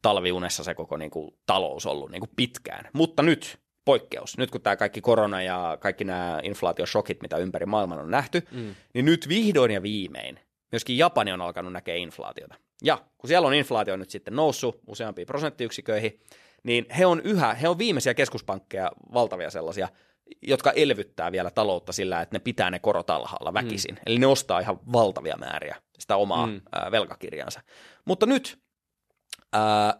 talviunessa 0.01 0.63
se 0.63 0.73
koko 0.73 0.97
niin 0.97 1.11
kuin, 1.11 1.35
talous 1.45 1.85
ollut 1.85 2.11
niin 2.11 2.21
kuin 2.21 2.31
pitkään. 2.35 2.89
Mutta 2.93 3.23
nyt 3.23 3.62
poikkeus. 3.85 4.37
Nyt 4.37 4.51
kun 4.51 4.61
tämä 4.61 4.75
kaikki 4.75 5.01
korona 5.01 5.41
ja 5.41 5.77
kaikki 5.79 6.03
nämä 6.03 6.39
inflaatioshokit, 6.43 7.21
mitä 7.21 7.37
ympäri 7.37 7.65
maailman 7.65 7.99
on 7.99 8.11
nähty, 8.11 8.47
mm. 8.51 8.75
niin 8.93 9.05
nyt 9.05 9.29
vihdoin 9.29 9.71
ja 9.71 9.83
viimein 9.83 10.39
myöskin 10.71 10.97
Japani 10.97 11.31
on 11.31 11.41
alkanut 11.41 11.73
näkeä 11.73 11.95
inflaatiota. 11.95 12.55
Ja 12.83 12.97
kun 13.17 13.27
siellä 13.27 13.47
on 13.47 13.53
inflaatio 13.53 13.97
nyt 13.97 14.09
sitten 14.09 14.35
noussut 14.35 14.81
useampiin 14.87 15.27
prosenttiyksiköihin, 15.27 16.19
niin 16.63 16.85
he 16.97 17.05
on 17.05 17.21
yhä, 17.21 17.53
he 17.53 17.67
on 17.67 17.77
viimeisiä 17.77 18.13
keskuspankkeja, 18.13 18.91
valtavia 19.13 19.49
sellaisia, 19.49 19.87
jotka 20.41 20.71
elvyttää 20.71 21.31
vielä 21.31 21.51
taloutta 21.51 21.93
sillä, 21.93 22.21
että 22.21 22.35
ne 22.35 22.39
pitää 22.39 22.71
ne 22.71 22.79
korot 22.79 23.09
alhaalla 23.09 23.53
väkisin. 23.53 23.95
Mm. 23.95 24.01
Eli 24.05 24.19
ne 24.19 24.27
ostaa 24.27 24.59
ihan 24.59 24.79
valtavia 24.93 25.37
määriä 25.37 25.75
sitä 25.99 26.15
omaa 26.15 26.47
mm. 26.47 26.61
ää, 26.71 26.91
velkakirjansa. 26.91 27.61
Mutta 28.05 28.25
nyt 28.25 28.59
ää, 29.53 29.99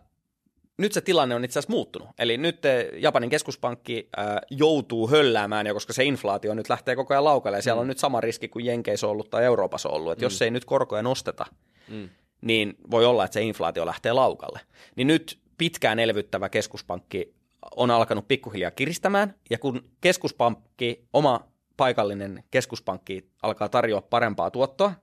nyt 0.78 0.92
se 0.92 1.02
tilanne 1.02 1.36
on 1.36 1.46
itse 1.46 1.60
asiassa 1.60 1.74
muuttunut. 1.74 2.10
Eli 2.20 2.38
nyt 2.38 2.66
eh, 2.66 2.86
Japanin 2.98 3.30
keskuspankki 3.30 4.10
äh, 4.20 4.26
joutuu 4.50 5.10
hölläämään, 5.10 5.68
ja 5.68 5.74
koska 5.74 5.94
se 5.94 6.04
inflaatio 6.04 6.54
nyt 6.54 6.70
lähtee 6.70 6.96
koko 6.96 7.14
ajan 7.14 7.24
laukalle, 7.24 7.58
ja 7.58 7.62
siellä 7.62 7.82
on 7.82 7.88
nyt 7.88 7.98
sama 7.98 8.22
riski 8.22 8.48
kuin 8.48 8.66
Jenkeissä 8.66 9.08
ollut 9.08 9.30
tai 9.30 9.44
Euroopassa 9.44 9.90
ollut, 9.90 10.12
että 10.12 10.22
mm. 10.22 10.26
jos 10.26 10.42
ei 10.42 10.52
nyt 10.52 10.66
korkoja 10.66 11.02
nosteta, 11.02 11.46
mm. 11.90 12.10
niin 12.42 12.76
voi 12.92 13.06
olla, 13.06 13.26
että 13.26 13.34
se 13.34 13.42
inflaatio 13.42 13.86
lähtee 13.86 14.14
laukalle. 14.14 14.60
Niin 14.96 15.08
nyt 15.08 15.40
pitkään 15.58 16.00
elvyttävä 16.00 16.50
keskuspankki 16.50 17.34
on 17.76 17.92
alkanut 17.92 18.28
pikkuhiljaa 18.28 18.72
kiristämään, 18.72 19.36
ja 19.50 19.58
kun 19.58 19.90
keskuspankki, 20.02 21.08
oma 21.14 21.48
paikallinen 21.78 22.44
keskuspankki 22.52 23.30
alkaa 23.44 23.70
tarjoa 23.70 24.02
parempaa 24.02 24.52
tuottoa, 24.52 24.94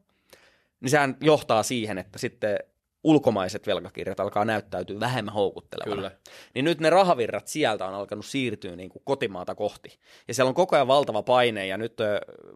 niin 0.81 0.91
sehän 0.91 1.17
johtaa 1.21 1.63
siihen, 1.63 1.99
että 1.99 2.19
sitten 2.19 2.59
ulkomaiset 3.05 3.67
velkakirjat 3.67 4.21
alkaa 4.21 4.45
näyttäytyä 4.45 5.01
vähemmän 5.01 5.35
houkuttelevana. 5.35 5.95
Kyllä. 5.95 6.11
Niin 6.55 6.65
nyt 6.65 6.81
ne 6.81 6.91
rahavirrat 6.91 7.47
sieltä 7.47 7.87
on 7.87 7.95
alkanut 7.95 8.27
siirtyä 8.27 8.77
niin 8.77 8.91
kuin 8.91 9.03
kotimaata 9.05 9.55
kohti. 9.55 9.99
Ja 10.29 10.35
siellä 10.35 10.49
on 10.49 10.55
koko 10.55 10.77
ajan 10.77 10.89
valtava 10.89 11.23
paine, 11.23 11.67
ja 11.67 11.79
nyt 11.79 11.99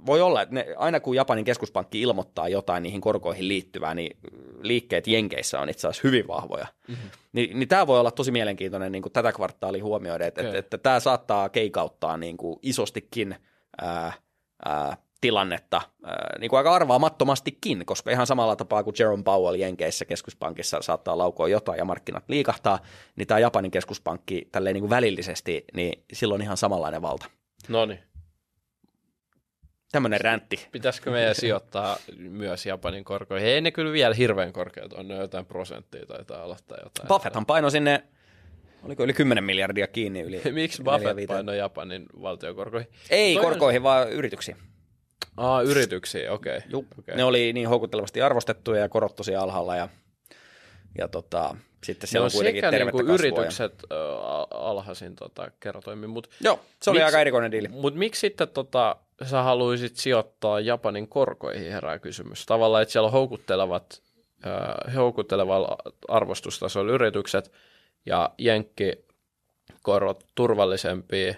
voi 0.07 0.23
olla, 0.23 0.43
että 0.43 0.55
ne, 0.55 0.67
aina 0.77 1.01
kun 1.01 1.17
Japanin 1.17 1.45
keskuspankki 1.45 2.01
ilmoittaa 2.01 2.49
jotain 2.49 2.83
niihin 2.83 3.01
korkoihin 3.01 3.49
liittyvää, 3.49 3.95
niin 3.95 4.17
liikkeet 4.63 5.07
Jenkeissä 5.07 5.61
on 5.61 5.69
itse 5.69 5.89
asiassa 5.89 6.09
hyvin 6.09 6.29
vahvoja. 6.29 6.67
Mm-hmm. 6.89 7.11
Ni, 7.33 7.51
niin 7.55 7.69
tämä 7.69 7.87
voi 7.87 8.01
olla 8.01 8.11
tosi 8.11 8.31
mielenkiintoinen 8.31 8.93
niin 8.93 9.03
kuin 9.03 9.13
tätä 9.13 9.33
kvartaalia 9.33 9.85
huomioida, 9.85 10.27
että, 10.27 10.41
Okei. 10.41 10.49
että, 10.49 10.59
että 10.59 10.79
tämä 10.79 11.01
saattaa 11.01 11.49
keikauttaa 11.49 12.17
niin 12.17 12.37
kuin 12.37 12.59
isostikin 12.63 13.37
ää, 13.83 14.13
ää, 14.65 14.97
tilannetta 15.25 15.81
niin 16.39 16.51
kuin 16.51 16.59
aika 16.59 16.75
arvaamattomastikin, 16.75 17.87
koska 17.87 18.11
ihan 18.11 18.27
samalla 18.27 18.57
tapaa 18.57 18.83
kuin 18.85 18.95
Jerome 18.99 19.23
Powell 19.23 19.55
Jenkeissä 19.55 20.05
keskuspankissa 20.05 20.83
saattaa 20.83 21.19
laukoa 21.19 21.49
jotain 21.49 21.79
ja 21.79 21.85
markkinat 21.85 22.25
liikahtaa, 22.29 22.79
niin 23.17 23.27
tämä 23.27 23.41
Japanin 23.41 23.71
keskuspankki 23.71 24.49
tälleen 24.53 24.75
niin 24.75 24.83
kuin 24.83 24.91
välillisesti, 24.91 25.65
niin 25.75 26.05
silloin 26.13 26.43
ihan 26.43 26.57
samanlainen 26.57 27.03
valta. 27.03 27.27
No 27.69 27.87
niin. 27.87 27.99
Tämmöinen 29.93 30.21
räntti. 30.21 30.69
Pitäisikö 30.73 31.11
meidän 31.11 31.35
sijoittaa 31.35 31.97
myös 32.19 32.67
Japanin 32.67 33.05
korkoihin? 33.05 33.49
Ei 33.49 33.61
ne 33.61 33.71
kyllä 33.71 33.93
vielä 33.93 34.15
hirveän 34.15 34.53
korkeat 34.53 34.93
on, 34.93 35.09
ne 35.09 35.15
jotain 35.15 35.47
prosenttia 35.47 36.07
taitaa 36.07 36.45
olla 36.45 36.57
tai 36.69 36.79
jotain. 36.83 37.09
Buffetthan 37.09 37.47
paino 37.47 37.71
sinne, 37.71 38.05
oliko 38.83 39.05
yli 39.05 39.13
10 39.13 39.45
miljardia 39.45 39.87
kiinni 39.87 40.21
yli. 40.21 40.43
Miksi 40.53 40.83
Buffett 40.83 41.27
painoi 41.29 41.59
Japanin 41.59 42.07
valtiokorkoihin? 42.23 42.89
Ei 43.11 43.35
Toi 43.35 43.45
on- 43.45 43.51
korkoihin, 43.51 43.83
vaan 43.83 44.11
yrityksiin. 44.11 44.57
Aa, 45.37 45.63
yrityksiä, 45.63 46.33
okei. 46.33 46.57
Okei. 46.57 46.85
okay. 46.99 47.17
ne 47.17 47.25
oli 47.25 47.53
niin 47.53 47.69
houkuttelevasti 47.69 48.23
arvostettuja 48.23 48.81
ja 48.81 48.89
korot 48.89 49.17
tosi 49.17 49.37
alhaalla 49.37 49.77
ja, 49.77 49.89
ja 50.99 51.09
tota, 51.09 51.57
sitten 51.85 52.09
siellä 52.09 52.25
on 52.25 52.27
on 52.27 52.33
kuitenkin 52.33 52.61
sekä 52.61 52.71
tervettä 52.71 53.03
niinku 53.03 53.13
kasvua. 53.13 53.29
yritykset 53.29 53.75
ö, 53.93 54.19
a- 54.19 54.47
alhaisin 54.51 55.17
tota, 55.17 55.51
kertoimin, 55.61 56.11
mutta 56.11 56.31
Ja... 56.33 56.37
Joo, 56.51 56.61
se 56.83 56.91
oli 56.91 56.99
Miksi- 56.99 57.05
aika 57.07 57.21
erikoinen 57.21 57.51
diili. 57.53 57.69
mut 57.69 57.95
miksi 57.95 58.21
sitten 58.21 58.49
tota, 58.49 58.97
sä 59.25 59.43
haluaisit 59.43 59.97
sijoittaa 59.97 60.61
Japanin 60.61 61.09
korkoihin, 61.09 61.73
herää 61.73 61.99
kysymys. 61.99 62.47
Tavallaan, 62.47 62.83
että 62.83 62.93
siellä 62.93 63.07
on 63.07 63.13
houkuttelevat, 63.13 64.03
ö, 64.47 64.91
houkuttelevalla 64.93 65.77
arvostustasolla 66.09 66.93
yritykset 66.93 67.53
ja 68.07 68.31
jenkkikorot 68.39 70.25
turvallisempia, 70.35 71.35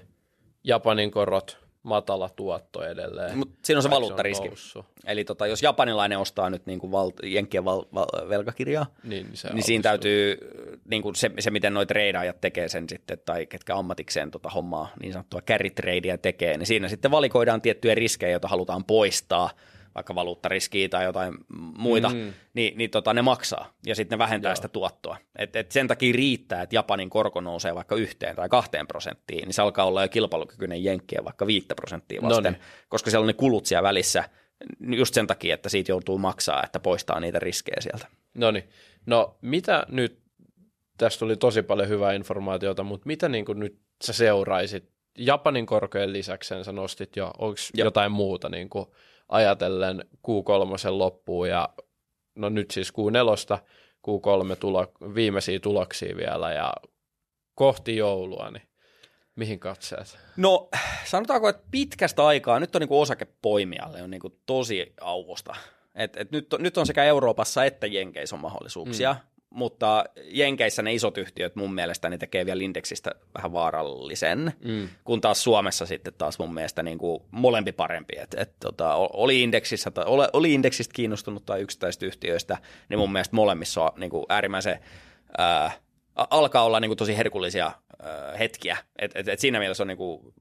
Japanin 0.64 1.10
korot 1.10 1.65
matala 1.86 2.28
tuotto 2.28 2.84
edelleen. 2.84 3.38
Mutta 3.38 3.54
siinä 3.62 3.78
on 3.78 3.82
se 3.82 3.90
valuuttariski. 3.90 4.50
Eli 5.06 5.24
tota, 5.24 5.46
jos 5.46 5.62
japanilainen 5.62 6.18
ostaa 6.18 6.50
nyt 6.50 6.66
niin 6.66 6.78
kuin 6.78 6.92
val, 6.92 7.12
jenkkien 7.22 7.64
val, 7.64 7.84
val, 7.94 8.28
velkakirjaa, 8.28 8.86
Niin, 9.02 9.26
niin, 9.26 9.36
se 9.36 9.52
niin 9.52 9.62
siinä 9.62 9.82
täytyy 9.82 10.38
niin 10.84 11.02
kuin 11.02 11.14
se, 11.14 11.30
se, 11.38 11.50
miten 11.50 11.74
noi 11.74 11.86
treidaajat 11.86 12.40
tekee 12.40 12.68
sen 12.68 12.88
sitten, 12.88 13.18
tai 13.24 13.46
ketkä 13.46 13.76
ammatikseen 13.76 14.30
tota 14.30 14.50
hommaa, 14.50 14.92
niin 15.00 15.12
sanottua 15.12 15.40
carry 15.40 15.70
tradea 15.70 16.18
tekee, 16.18 16.56
niin 16.56 16.66
siinä 16.66 16.88
sitten 16.88 17.10
valikoidaan 17.10 17.62
tiettyjä 17.62 17.94
riskejä, 17.94 18.30
joita 18.30 18.48
halutaan 18.48 18.84
poistaa, 18.84 19.50
vaikka 19.96 20.14
valuuttariskiä 20.14 20.88
tai 20.88 21.04
jotain 21.04 21.34
muita, 21.78 22.08
mm. 22.08 22.32
niin, 22.54 22.78
niin 22.78 22.90
tota, 22.90 23.14
ne 23.14 23.22
maksaa 23.22 23.74
ja 23.86 23.94
sitten 23.94 24.16
ne 24.16 24.24
vähentää 24.24 24.50
Joo. 24.50 24.56
sitä 24.56 24.68
tuottoa. 24.68 25.16
Et, 25.38 25.56
et 25.56 25.72
sen 25.72 25.88
takia 25.88 26.12
riittää, 26.12 26.62
että 26.62 26.76
Japanin 26.76 27.10
korko 27.10 27.40
nousee 27.40 27.74
vaikka 27.74 27.94
yhteen 27.94 28.36
tai 28.36 28.48
kahteen 28.48 28.86
prosenttiin, 28.86 29.46
niin 29.46 29.54
se 29.54 29.62
alkaa 29.62 29.86
olla 29.86 30.02
jo 30.02 30.08
kilpailukykyinen 30.08 30.84
jenkkiä 30.84 31.24
vaikka 31.24 31.46
viittä 31.46 31.74
prosenttia 31.74 32.22
vasten, 32.22 32.52
Noniin. 32.52 32.62
koska 32.88 33.10
siellä 33.10 33.22
on 33.22 33.26
ne 33.26 33.32
kulut 33.32 33.66
siellä 33.66 33.82
välissä 33.82 34.24
just 34.80 35.14
sen 35.14 35.26
takia, 35.26 35.54
että 35.54 35.68
siitä 35.68 35.92
joutuu 35.92 36.18
maksaa, 36.18 36.62
että 36.64 36.80
poistaa 36.80 37.20
niitä 37.20 37.38
riskejä 37.38 37.80
sieltä. 37.80 38.06
No 38.34 38.50
niin. 38.50 38.68
No 39.06 39.38
mitä 39.40 39.86
nyt, 39.88 40.18
tästä 40.98 41.18
tuli 41.18 41.36
tosi 41.36 41.62
paljon 41.62 41.88
hyvää 41.88 42.12
informaatiota, 42.12 42.82
mutta 42.82 43.06
mitä 43.06 43.28
niin 43.28 43.44
kuin 43.44 43.60
nyt 43.60 43.78
sä 44.04 44.12
seuraisit 44.12 44.96
Japanin 45.18 45.66
korkojen 45.66 46.12
lisäksi, 46.12 46.54
sä 46.64 46.72
nostit 46.72 47.16
jo, 47.16 47.30
onko 47.38 47.56
jotain 47.74 48.12
muuta 48.12 48.48
niin 48.48 48.68
kuin 48.68 48.86
ajatellen 49.28 50.04
Q3 50.14 50.90
loppuun 50.90 51.48
ja 51.48 51.68
no 52.34 52.48
nyt 52.48 52.70
siis 52.70 52.92
Q4, 52.92 53.58
Q3 54.06 54.56
tulo, 54.60 54.92
viimeisiä 55.14 55.60
tuloksia 55.60 56.16
vielä 56.16 56.52
ja 56.52 56.72
kohti 57.54 57.96
joulua, 57.96 58.50
niin 58.50 58.68
mihin 59.36 59.60
katseet? 59.60 60.18
No 60.36 60.68
sanotaanko, 61.04 61.48
että 61.48 61.68
pitkästä 61.70 62.26
aikaa, 62.26 62.60
nyt 62.60 62.76
on 62.76 62.80
niin 62.80 62.88
osakepoimijalle 62.90 64.02
on 64.02 64.10
niin 64.10 64.22
tosi 64.46 64.92
auvosta. 65.00 65.54
Et, 65.94 66.16
et 66.16 66.30
nyt, 66.30 66.52
on, 66.52 66.62
nyt 66.62 66.78
on 66.78 66.86
sekä 66.86 67.04
Euroopassa 67.04 67.64
että 67.64 67.86
Jenkeissä 67.86 68.36
on 68.36 68.42
mahdollisuuksia, 68.42 69.12
mm. 69.12 69.35
Mutta 69.50 70.04
Jenkeissä 70.24 70.82
ne 70.82 70.94
isot 70.94 71.18
yhtiöt 71.18 71.56
mun 71.56 71.74
mielestä 71.74 72.08
ne 72.10 72.18
tekee 72.18 72.46
vielä 72.46 72.62
indeksistä 72.62 73.10
vähän 73.34 73.52
vaarallisen, 73.52 74.52
Mm. 74.64 74.88
kun 75.04 75.20
taas 75.20 75.44
Suomessa 75.44 75.86
sitten 75.86 76.14
taas 76.18 76.38
mun 76.38 76.54
mielestä 76.54 76.82
niin 76.82 76.98
kuin 76.98 77.22
molempi 77.30 77.72
parempi. 77.72 78.18
Et, 78.18 78.34
et, 78.38 78.52
tota, 78.60 78.94
oli, 78.94 79.42
indeksissä, 79.42 79.90
tai, 79.90 80.04
oli 80.32 80.54
indeksistä 80.54 80.92
kiinnostunut 80.94 81.46
tai 81.46 81.60
yksittäisistä 81.60 82.06
yhtiöistä, 82.06 82.58
niin 82.88 82.98
mun 82.98 83.12
mielestä 83.12 83.36
molemmissa 83.36 83.82
on 83.82 84.00
niin 84.00 84.10
kuin 84.10 84.26
äärimmäisen... 84.28 84.78
Ää, 85.38 85.70
alkaa 86.30 86.64
olla 86.64 86.80
niin 86.80 86.88
kuin 86.88 86.98
tosi 86.98 87.16
herkullisia 87.16 87.66
äh, 87.66 88.38
hetkiä. 88.38 88.76
Et, 88.98 89.10
et, 89.14 89.28
et 89.28 89.38
siinä 89.38 89.58
mielessä 89.58 89.82
on 89.82 89.86
niin 89.86 89.96
kuin, 89.96 90.34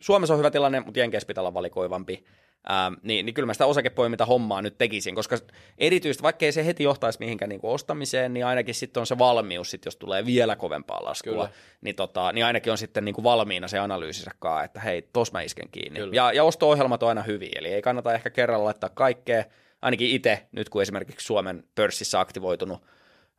Suomessa 0.00 0.34
on 0.34 0.38
hyvä 0.38 0.50
tilanne, 0.50 0.80
mutta 0.80 1.00
Jenkeissä 1.00 1.26
pitää 1.26 1.42
olla 1.42 1.54
valikoivampi. 1.54 2.24
Ähm, 2.70 2.94
niin, 3.02 3.26
niin 3.26 3.34
kyllä 3.34 3.46
mä 3.46 3.54
sitä 3.54 3.66
osakepoiminta 3.66 4.26
hommaa 4.26 4.62
nyt 4.62 4.78
tekisin, 4.78 5.14
koska 5.14 5.36
erityisesti, 5.78 6.22
vaikka 6.22 6.44
ei 6.44 6.52
se 6.52 6.66
heti 6.66 6.82
johtaisi 6.82 7.18
mihinkään 7.18 7.48
niin 7.48 7.60
kuin 7.60 7.70
ostamiseen, 7.70 8.34
niin 8.34 8.46
ainakin 8.46 8.74
sitten 8.74 9.00
on 9.00 9.06
se 9.06 9.18
valmius, 9.18 9.70
sit 9.70 9.84
jos 9.84 9.96
tulee 9.96 10.26
vielä 10.26 10.56
kovempaa 10.56 11.04
laskua, 11.04 11.32
Kyllä. 11.32 11.48
niin, 11.80 11.96
tota, 11.96 12.32
niin 12.32 12.44
ainakin 12.44 12.70
on 12.70 12.78
sitten 12.78 13.04
niin 13.04 13.14
kuin 13.14 13.24
valmiina 13.24 13.68
se 13.68 13.78
analyysinsä 13.78 14.30
että 14.64 14.80
hei, 14.80 15.02
tos 15.02 15.32
mä 15.32 15.42
isken 15.42 15.68
kiinni. 15.72 16.00
Kyllä. 16.00 16.16
Ja, 16.16 16.32
ja 16.32 16.44
osto-ohjelmat 16.44 17.02
on 17.02 17.08
aina 17.08 17.22
hyviä, 17.22 17.52
eli 17.58 17.68
ei 17.68 17.82
kannata 17.82 18.14
ehkä 18.14 18.30
kerralla 18.30 18.64
laittaa 18.64 18.90
kaikkea, 18.90 19.44
ainakin 19.82 20.10
itse, 20.10 20.46
nyt 20.52 20.68
kun 20.68 20.82
esimerkiksi 20.82 21.26
Suomen 21.26 21.64
pörssissä 21.74 22.20
aktivoitunut 22.20 22.82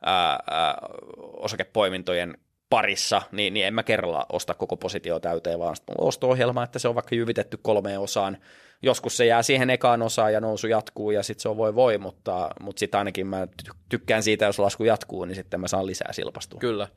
ää, 0.02 0.38
ää, 0.50 0.78
osakepoimintojen 1.16 2.38
parissa, 2.70 3.22
niin, 3.32 3.54
niin 3.54 3.66
en 3.66 3.74
mä 3.74 3.82
kerralla 3.82 4.26
osta 4.32 4.54
koko 4.54 4.76
positio 4.76 5.20
täyteen, 5.20 5.58
vaan 5.58 5.76
mulla 5.88 6.02
on 6.02 6.08
osto-ohjelma, 6.08 6.62
että 6.62 6.78
se 6.78 6.88
on 6.88 6.94
vaikka 6.94 7.14
jyvitetty 7.14 7.58
kolmeen 7.62 8.00
osaan. 8.00 8.38
Joskus 8.82 9.16
se 9.16 9.26
jää 9.26 9.42
siihen 9.42 9.70
ekaan 9.70 10.02
osaan 10.02 10.32
ja 10.32 10.40
nousu 10.40 10.66
jatkuu 10.66 11.10
ja 11.10 11.22
sitten 11.22 11.42
se 11.42 11.48
on 11.48 11.56
voi 11.56 11.74
voi, 11.74 11.98
mutta, 11.98 12.50
mutta 12.60 12.80
sitten 12.80 12.98
ainakin 12.98 13.26
mä 13.26 13.48
tykkään 13.88 14.22
siitä, 14.22 14.44
jos 14.44 14.58
lasku 14.58 14.84
jatkuu, 14.84 15.24
niin 15.24 15.34
sitten 15.34 15.60
mä 15.60 15.68
saan 15.68 15.86
lisää 15.86 16.12
silpastua. 16.12 16.60
Kyllä. 16.60 16.88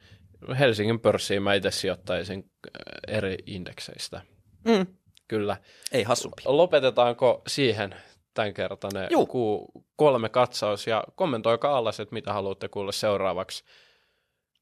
Helsingin 0.60 1.00
pörssiin 1.00 1.44
mä 1.44 1.54
itse 1.54 1.72
sijoittaisin 1.72 2.39
äh, 2.39 3.17
eri 3.17 3.38
indekseistä. 3.46 4.22
Mm. 4.65 4.88
Kyllä. 5.28 5.58
Ei 5.91 6.04
hassumpi. 6.04 6.41
Lopetetaanko 6.46 7.41
siihen 7.48 7.96
tämänkertainen 8.34 9.08
Juu. 9.12 9.72
Q3 10.02 10.30
katsaus 10.32 10.88
ja 10.88 11.04
kommentoikaa 11.15 11.78
alas, 11.78 12.00
että 12.00 12.13
mitä 12.13 12.34
haluatte 12.34 12.67
kuulla 12.67 12.91
seuraavaksi. 12.91 13.63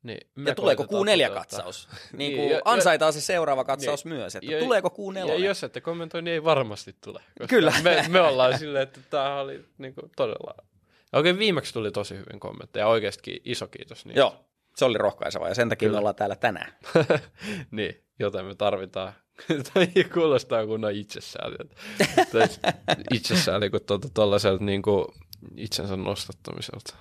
Niin 0.03 0.27
Ja 0.45 0.55
tuleeko 0.55 0.83
koitetaan 0.87 1.05
Q4 1.07 1.11
toteuttaa. 1.27 1.41
katsaus? 1.43 1.87
Niin 1.91 2.17
Niin, 2.17 2.35
kuin 2.35 2.49
ja- 2.49 2.55
ja- 2.55 2.61
ansaitaan 2.65 3.13
se 3.13 3.21
seuraava 3.21 3.63
katsaus 3.63 4.05
Niin. 4.05 4.15
myös, 4.15 4.35
että 4.35 4.51
Ja- 4.51 4.59
tuleeko 4.59 4.89
Q4? 4.89 5.27
Ja 5.29 5.35
jos 5.35 5.63
ette 5.63 5.81
kommentoi, 5.81 6.21
niin 6.21 6.33
ei 6.33 6.43
varmasti 6.43 6.95
tule. 7.03 7.21
Kyllä. 7.49 7.73
Me, 7.83 8.05
me 8.09 8.21
ollaan 8.21 8.57
silleen, 8.59 8.83
että 8.83 8.99
tämä 9.09 9.39
oli 9.39 9.65
niin 9.77 9.95
kuin 9.95 10.11
todella... 10.15 10.55
Oikein 11.13 11.39
viimeksi 11.39 11.73
tuli 11.73 11.91
tosi 11.91 12.15
hyvin 12.17 12.39
kommentteja. 12.39 12.87
Oikeasti 12.87 13.41
iso 13.45 13.67
kiitos 13.67 14.05
niistä. 14.05 14.19
Joo, 14.19 14.45
se 14.75 14.85
oli 14.85 14.97
rohkaiseva 14.97 15.47
ja 15.49 15.55
sen 15.55 15.69
takia 15.69 15.87
Kyllä. 15.87 15.95
me 15.95 15.99
ollaan 15.99 16.15
täällä 16.15 16.35
tänään. 16.35 16.73
niin, 17.71 18.03
joten 18.19 18.45
me 18.45 18.55
tarvitaan. 18.55 19.13
Toi 19.73 19.87
kuulostaa 20.13 20.65
kunnon 20.65 20.91
itsessään. 20.91 21.51
Itsessään 23.13 23.61
niin 23.61 23.71
tuolta 23.85 24.09
tuollaiselta 24.13 24.63
niin 24.63 24.81
kuin 24.81 25.05
itsensä 25.57 25.95
nostattamiselta. 25.97 26.95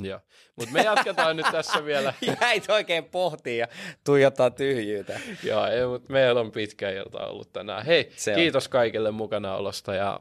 Joo. 0.00 0.20
Mutta 0.56 0.72
me 0.72 0.82
jatketaan 0.82 1.36
nyt 1.36 1.46
tässä 1.52 1.84
vielä. 1.84 2.14
Jäit 2.40 2.70
oikein 2.70 3.04
pohtiin 3.04 3.58
ja 3.58 3.68
tuijottaa 4.04 4.50
tyhjyyttä. 4.50 5.20
Joo, 5.44 5.66
ei, 5.66 5.86
mutta 5.86 6.12
meillä 6.12 6.40
on 6.40 6.52
pitkä 6.52 6.90
ilta 6.90 7.26
ollut 7.26 7.52
tänään. 7.52 7.86
Hei, 7.86 8.12
Se 8.16 8.30
on. 8.30 8.36
kiitos 8.36 8.68
kaikille 8.68 9.10
mukanaolosta 9.10 9.94
ja 9.94 10.20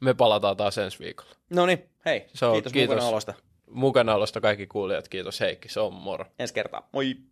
me 0.00 0.14
palataan 0.14 0.56
taas 0.56 0.78
ensi 0.78 0.98
viikolla. 0.98 1.30
No 1.50 1.66
niin, 1.66 1.88
hei, 2.04 2.26
Se 2.34 2.46
on- 2.46 2.52
kiitos, 2.52 2.72
kiitos. 2.72 2.94
mukana 2.94 3.10
olosta. 3.10 3.34
Mukanaolosta 3.70 4.40
kaikki 4.40 4.66
kuulijat, 4.66 5.08
kiitos 5.08 5.40
Heikki, 5.40 5.68
se 5.68 5.80
on 5.80 5.92
moro. 5.92 6.24
Ensi 6.38 6.54
kertaa. 6.54 6.88
Moi. 6.92 7.16